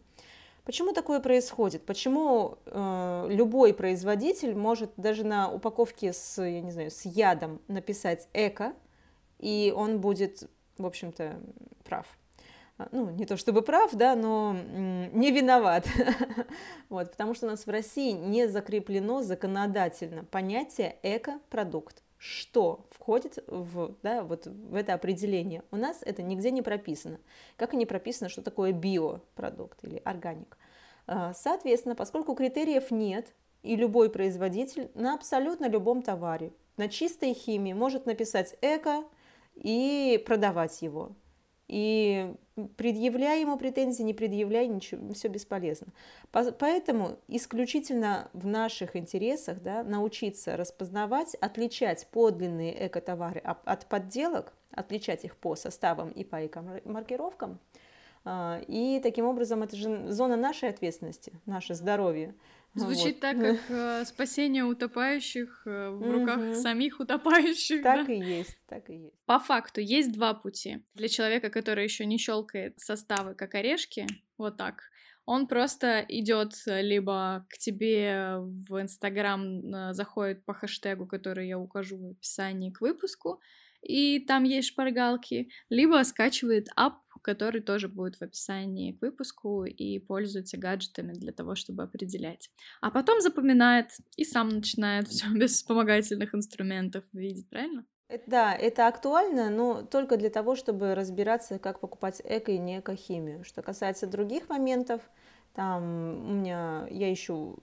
Почему 0.65 0.93
такое 0.93 1.19
происходит? 1.19 1.85
Почему 1.85 2.57
э, 2.65 3.27
любой 3.29 3.71
производитель 3.71 4.55
может 4.55 4.91
даже 4.97 5.23
на 5.23 5.51
упаковке 5.51 6.11
с, 6.11 6.41
я 6.41 6.61
не 6.61 6.71
знаю, 6.71 6.89
с 6.89 7.05
ядом 7.05 7.61
написать 7.67 8.27
эко, 8.33 8.73
и 9.37 9.71
он 9.75 10.01
будет, 10.01 10.49
в 10.79 10.85
общем-то, 10.87 11.39
прав? 11.83 12.07
А, 12.79 12.87
ну, 12.91 13.11
не 13.11 13.25
то 13.25 13.37
чтобы 13.37 13.61
прав, 13.61 13.93
да, 13.93 14.15
но 14.15 14.53
не 15.13 15.31
виноват. 15.31 15.87
вот, 16.89 17.11
потому 17.11 17.35
что 17.35 17.45
у 17.45 17.49
нас 17.51 17.67
в 17.67 17.69
России 17.69 18.11
не 18.11 18.47
закреплено 18.47 19.21
законодательно 19.21 20.23
понятие 20.23 20.97
эко-продукт 21.03 22.01
что 22.25 22.85
входит 22.89 23.43
в, 23.47 23.95
да, 24.01 24.23
вот 24.23 24.47
в 24.47 24.73
это 24.73 24.95
определение. 24.95 25.63
У 25.69 25.75
нас 25.75 25.99
это 26.01 26.23
нигде 26.23 26.49
не 26.49 26.63
прописано. 26.63 27.19
Как 27.55 27.73
и 27.73 27.77
не 27.77 27.85
прописано, 27.85 28.29
что 28.29 28.41
такое 28.41 28.71
биопродукт 28.71 29.83
или 29.83 30.01
органик. 30.03 30.57
А, 31.05 31.33
соответственно, 31.33 31.95
поскольку 31.95 32.33
критериев 32.33 32.89
нет, 32.89 33.33
и 33.61 33.75
любой 33.75 34.09
производитель 34.09 34.89
на 34.95 35.13
абсолютно 35.13 35.67
любом 35.67 36.01
товаре, 36.01 36.51
на 36.77 36.89
чистой 36.89 37.33
химии 37.33 37.73
может 37.73 38.05
написать 38.05 38.57
эко 38.61 39.03
и 39.53 40.23
продавать 40.25 40.81
его. 40.81 41.11
И 41.67 42.33
предъявляй 42.77 43.41
ему 43.41 43.57
претензии, 43.57 44.03
не 44.03 44.13
предъявляй, 44.13 44.67
ничего, 44.67 45.13
все 45.13 45.27
бесполезно. 45.27 45.87
Поэтому 46.31 47.17
исключительно 47.27 48.29
в 48.33 48.45
наших 48.45 48.95
интересах 48.95 49.61
да, 49.61 49.83
научиться 49.83 50.55
распознавать, 50.55 51.35
отличать 51.35 52.07
подлинные 52.11 52.87
экотовары 52.87 53.39
от 53.39 53.85
подделок, 53.87 54.53
отличать 54.71 55.25
их 55.25 55.35
по 55.35 55.55
составам 55.55 56.09
и 56.09 56.23
по 56.23 56.45
эко-маркировкам. 56.45 57.59
А, 58.23 58.61
и 58.67 58.99
таким 59.01 59.25
образом 59.25 59.61
это 59.61 59.75
же 59.75 60.11
зона 60.11 60.35
нашей 60.35 60.69
ответственности, 60.69 61.33
наше 61.45 61.75
здоровье. 61.75 62.33
Звучит 62.75 63.15
вот. 63.15 63.19
так, 63.21 63.39
как 63.39 63.59
э, 63.69 64.05
спасение 64.05 64.65
утопающих 64.65 65.63
э, 65.65 65.89
в 65.89 66.11
руках 66.11 66.39
угу. 66.39 66.55
самих 66.55 66.99
утопающих. 66.99 67.81
Так 67.81 68.07
да? 68.07 68.13
и 68.13 68.19
есть, 68.19 68.57
так 68.67 68.89
и 68.89 68.95
есть. 68.95 69.15
По 69.25 69.39
факту 69.39 69.79
есть 69.79 70.11
два 70.11 70.33
пути. 70.33 70.83
Для 70.93 71.07
человека, 71.07 71.49
который 71.49 71.85
еще 71.85 72.05
не 72.05 72.17
щелкает 72.17 72.77
составы 72.79 73.33
как 73.33 73.55
орешки, 73.55 74.05
вот 74.37 74.57
так. 74.57 74.83
Он 75.25 75.47
просто 75.47 76.05
идет 76.07 76.53
либо 76.65 77.45
к 77.49 77.57
тебе 77.57 78.37
в 78.39 78.81
Инстаграм, 78.81 79.41
э, 79.41 79.93
заходит 79.93 80.45
по 80.45 80.53
хэштегу, 80.53 81.07
который 81.07 81.47
я 81.47 81.57
укажу 81.57 81.97
в 81.97 82.11
описании 82.11 82.71
к 82.71 82.81
выпуску, 82.81 83.41
и 83.81 84.19
там 84.19 84.43
есть 84.43 84.69
шпаргалки, 84.69 85.49
либо 85.69 86.03
скачивает 86.03 86.67
ап, 86.75 86.99
который 87.21 87.61
тоже 87.61 87.87
будет 87.87 88.15
в 88.15 88.21
описании 88.21 88.93
к 88.93 89.01
выпуску 89.01 89.65
и 89.65 89.99
пользуется 89.99 90.57
гаджетами 90.57 91.13
для 91.13 91.31
того, 91.31 91.55
чтобы 91.55 91.83
определять. 91.83 92.51
А 92.81 92.91
потом 92.91 93.21
запоминает 93.21 93.87
и 94.17 94.23
сам 94.23 94.49
начинает 94.49 95.07
все 95.09 95.27
без 95.29 95.53
вспомогательных 95.53 96.33
инструментов 96.35 97.03
видеть, 97.13 97.49
правильно? 97.49 97.85
Да, 98.27 98.53
это 98.53 98.87
актуально, 98.87 99.49
но 99.49 99.81
только 99.81 100.17
для 100.17 100.29
того, 100.29 100.55
чтобы 100.55 100.93
разбираться, 100.93 101.57
как 101.57 101.79
покупать 101.79 102.21
эко 102.23 102.51
и 102.51 102.57
не 102.59 102.79
эко-химию. 102.79 103.43
Что 103.43 103.63
касается 103.63 104.05
других 104.05 104.47
моментов, 104.47 105.01
там 105.53 106.29
у 106.29 106.33
меня, 106.33 106.87
я 106.89 107.11
ищу 107.11 107.57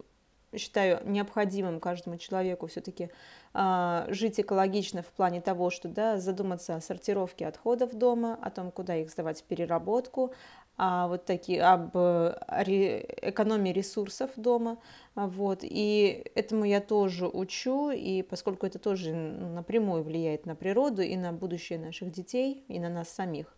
считаю 0.54 1.00
необходимым 1.08 1.80
каждому 1.80 2.18
человеку 2.18 2.66
все-таки 2.66 3.08
а, 3.54 4.04
жить 4.08 4.38
экологично 4.38 5.02
в 5.02 5.06
плане 5.06 5.40
того, 5.40 5.70
что 5.70 5.88
да, 5.88 6.18
задуматься 6.18 6.74
о 6.74 6.80
сортировке 6.82 7.46
отходов 7.46 7.94
дома, 7.94 8.38
о 8.42 8.50
том, 8.50 8.70
куда 8.70 8.96
их 8.96 9.10
сдавать 9.10 9.40
в 9.40 9.44
переработку, 9.44 10.34
а 10.76 11.06
вот 11.08 11.24
такие 11.26 11.62
об 11.62 11.96
экономии 11.96 13.72
ресурсов 13.72 14.30
дома, 14.36 14.78
вот 15.14 15.60
и 15.62 16.24
этому 16.34 16.64
я 16.64 16.80
тоже 16.80 17.28
учу, 17.28 17.90
и 17.90 18.22
поскольку 18.22 18.66
это 18.66 18.78
тоже 18.78 19.12
напрямую 19.12 20.02
влияет 20.02 20.46
на 20.46 20.54
природу 20.54 21.02
и 21.02 21.16
на 21.16 21.32
будущее 21.32 21.78
наших 21.78 22.10
детей 22.10 22.64
и 22.68 22.80
на 22.80 22.88
нас 22.88 23.10
самих. 23.10 23.54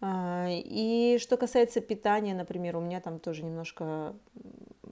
А, 0.00 0.48
и 0.50 1.18
что 1.20 1.36
касается 1.36 1.80
питания, 1.80 2.34
например, 2.34 2.76
у 2.76 2.80
меня 2.80 3.00
там 3.00 3.18
тоже 3.18 3.44
немножко 3.44 4.14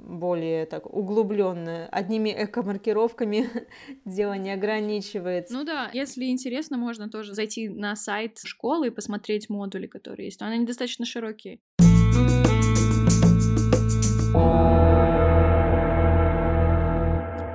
более 0.05 0.67
так 0.67 0.93
углубленно. 0.93 1.89
Одними 1.91 2.31
эко-маркировками 2.31 3.49
дело 4.05 4.35
не 4.35 4.53
ограничивается. 4.53 5.55
Ну 5.55 5.65
да, 5.65 5.91
если 5.93 6.27
интересно, 6.27 6.77
можно 6.77 7.09
тоже 7.09 7.35
зайти 7.35 7.69
на 7.69 7.97
сайт 7.97 8.39
школы 8.45 8.89
и 8.89 8.91
посмотреть 8.91 9.49
модули, 9.49 9.87
которые 9.87 10.27
есть. 10.27 10.41
Но 10.41 10.47
они 10.47 10.65
достаточно 10.65 11.05
широкие. 11.05 11.61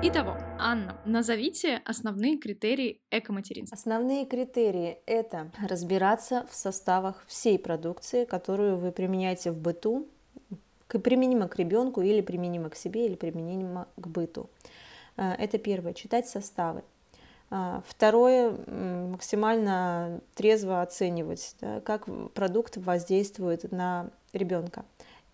Итого, 0.02 0.38
Анна, 0.58 1.00
назовите 1.06 1.82
основные 1.86 2.38
критерии 2.38 3.02
экоматеринства. 3.12 3.76
Основные 3.78 4.26
критерии– 4.26 4.98
это 5.06 5.52
разбираться 5.68 6.48
в 6.50 6.56
составах 6.56 7.24
всей 7.28 7.60
продукции, 7.60 8.26
которую 8.26 8.78
вы 8.78 8.92
применяете 8.92 9.52
в 9.52 9.58
быту, 9.58 10.08
применимо 10.98 11.48
к 11.48 11.58
ребенку 11.58 12.02
или 12.02 12.22
применимо 12.22 12.70
к 12.70 12.76
себе 12.76 13.06
или 13.06 13.16
применимо 13.16 13.88
к 13.96 14.08
быту. 14.08 14.50
А, 15.18 15.36
это 15.36 15.58
первое, 15.58 15.94
читать 15.94 16.28
составы. 16.28 16.84
А, 17.52 17.82
второе, 17.88 18.52
максимально 18.52 20.22
трезво 20.36 20.82
оценивать, 20.82 21.56
да, 21.62 21.82
как 21.82 22.06
продукт 22.34 22.78
воздействует 22.78 23.72
на 23.72 24.12
ребенка 24.34 24.86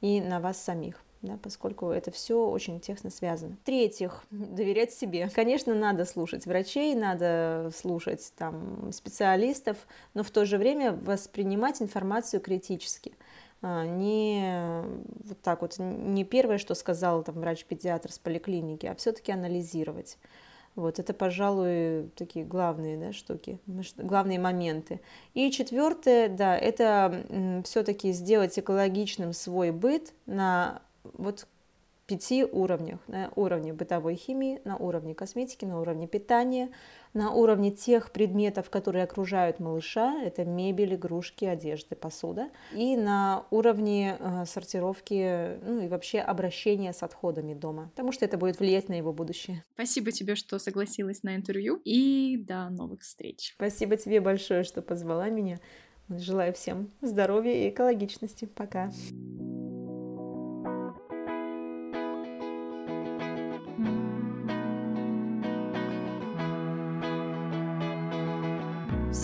и 0.02 0.22
на 0.22 0.40
вас 0.40 0.62
самих. 0.62 1.02
Да, 1.22 1.40
поскольку 1.42 1.90
это 1.90 2.12
все 2.12 2.48
очень 2.48 2.80
тесно 2.80 3.10
связано. 3.10 3.56
В-третьих, 3.56 4.24
доверять 4.32 4.94
себе. 4.94 5.30
Конечно, 5.34 5.74
надо 5.74 6.06
слушать 6.06 6.46
врачей, 6.46 6.94
надо 6.94 7.72
слушать 7.76 8.32
там, 8.38 8.92
специалистов, 8.92 9.78
но 10.14 10.22
в 10.22 10.30
то 10.30 10.46
же 10.46 10.58
время 10.60 10.92
воспринимать 10.92 11.82
информацию 11.82 12.42
критически. 12.42 13.14
А, 13.68 13.84
не 13.84 14.84
вот 15.24 15.42
так 15.42 15.64
вот, 15.64 15.80
не 15.80 16.24
первое, 16.24 16.60
что 16.60 16.76
сказал 16.76 17.24
там 17.24 17.40
врач-педиатр 17.40 18.12
с 18.12 18.20
поликлиники, 18.20 18.86
а 18.86 18.94
все-таки 18.94 19.32
анализировать. 19.32 20.20
Вот 20.76 21.00
это, 21.00 21.16
пожалуй, 21.16 22.12
такие 22.16 22.46
главные 22.46 22.96
да, 22.96 23.12
штуки, 23.12 23.58
главные 23.98 24.38
моменты. 24.38 25.02
И 25.34 25.50
четвертое, 25.50 26.30
да, 26.30 26.56
это 26.56 27.64
все-таки 27.66 28.12
сделать 28.12 28.60
экологичным 28.60 29.34
свой 29.34 29.72
быт 29.72 30.14
на 30.28 30.84
вот 31.04 31.48
пяти 32.06 32.44
уровнях. 32.46 33.00
На 33.08 33.32
уровне 33.36 33.74
бытовой 33.74 34.16
химии, 34.16 34.62
на 34.64 34.78
уровне 34.78 35.16
косметики, 35.16 35.66
на 35.66 35.80
уровне 35.80 36.08
питания, 36.08 36.70
на 37.14 37.32
уровне 37.32 37.72
тех 37.72 38.12
предметов, 38.12 38.70
которые 38.70 39.04
окружают 39.04 39.60
малыша, 39.60 40.22
это 40.22 40.44
мебель, 40.46 40.96
игрушки, 40.96 41.46
одежды, 41.46 41.96
посуда, 41.96 42.50
и 42.74 42.98
на 42.98 43.46
уровне 43.52 44.18
э, 44.20 44.46
сортировки, 44.46 45.60
ну 45.64 45.82
и 45.82 45.88
вообще 45.88 46.20
обращения 46.20 46.94
с 46.94 47.04
отходами 47.04 47.54
дома, 47.54 47.90
потому 47.96 48.12
что 48.12 48.26
это 48.26 48.38
будет 48.38 48.60
влиять 48.60 48.90
на 48.90 48.94
его 48.94 49.14
будущее. 49.14 49.64
Спасибо 49.74 50.12
тебе, 50.12 50.36
что 50.36 50.60
согласилась 50.60 51.24
на 51.24 51.36
интервью, 51.36 51.82
и 51.86 52.38
до 52.38 52.70
новых 52.70 53.02
встреч. 53.02 53.54
Спасибо 53.56 53.98
тебе 53.98 54.20
большое, 54.20 54.64
что 54.64 54.82
позвала 54.82 55.30
меня. 55.30 55.60
Желаю 56.10 56.54
всем 56.54 56.92
здоровья 57.02 57.54
и 57.54 57.70
экологичности. 57.70 58.46
Пока. 58.46 58.92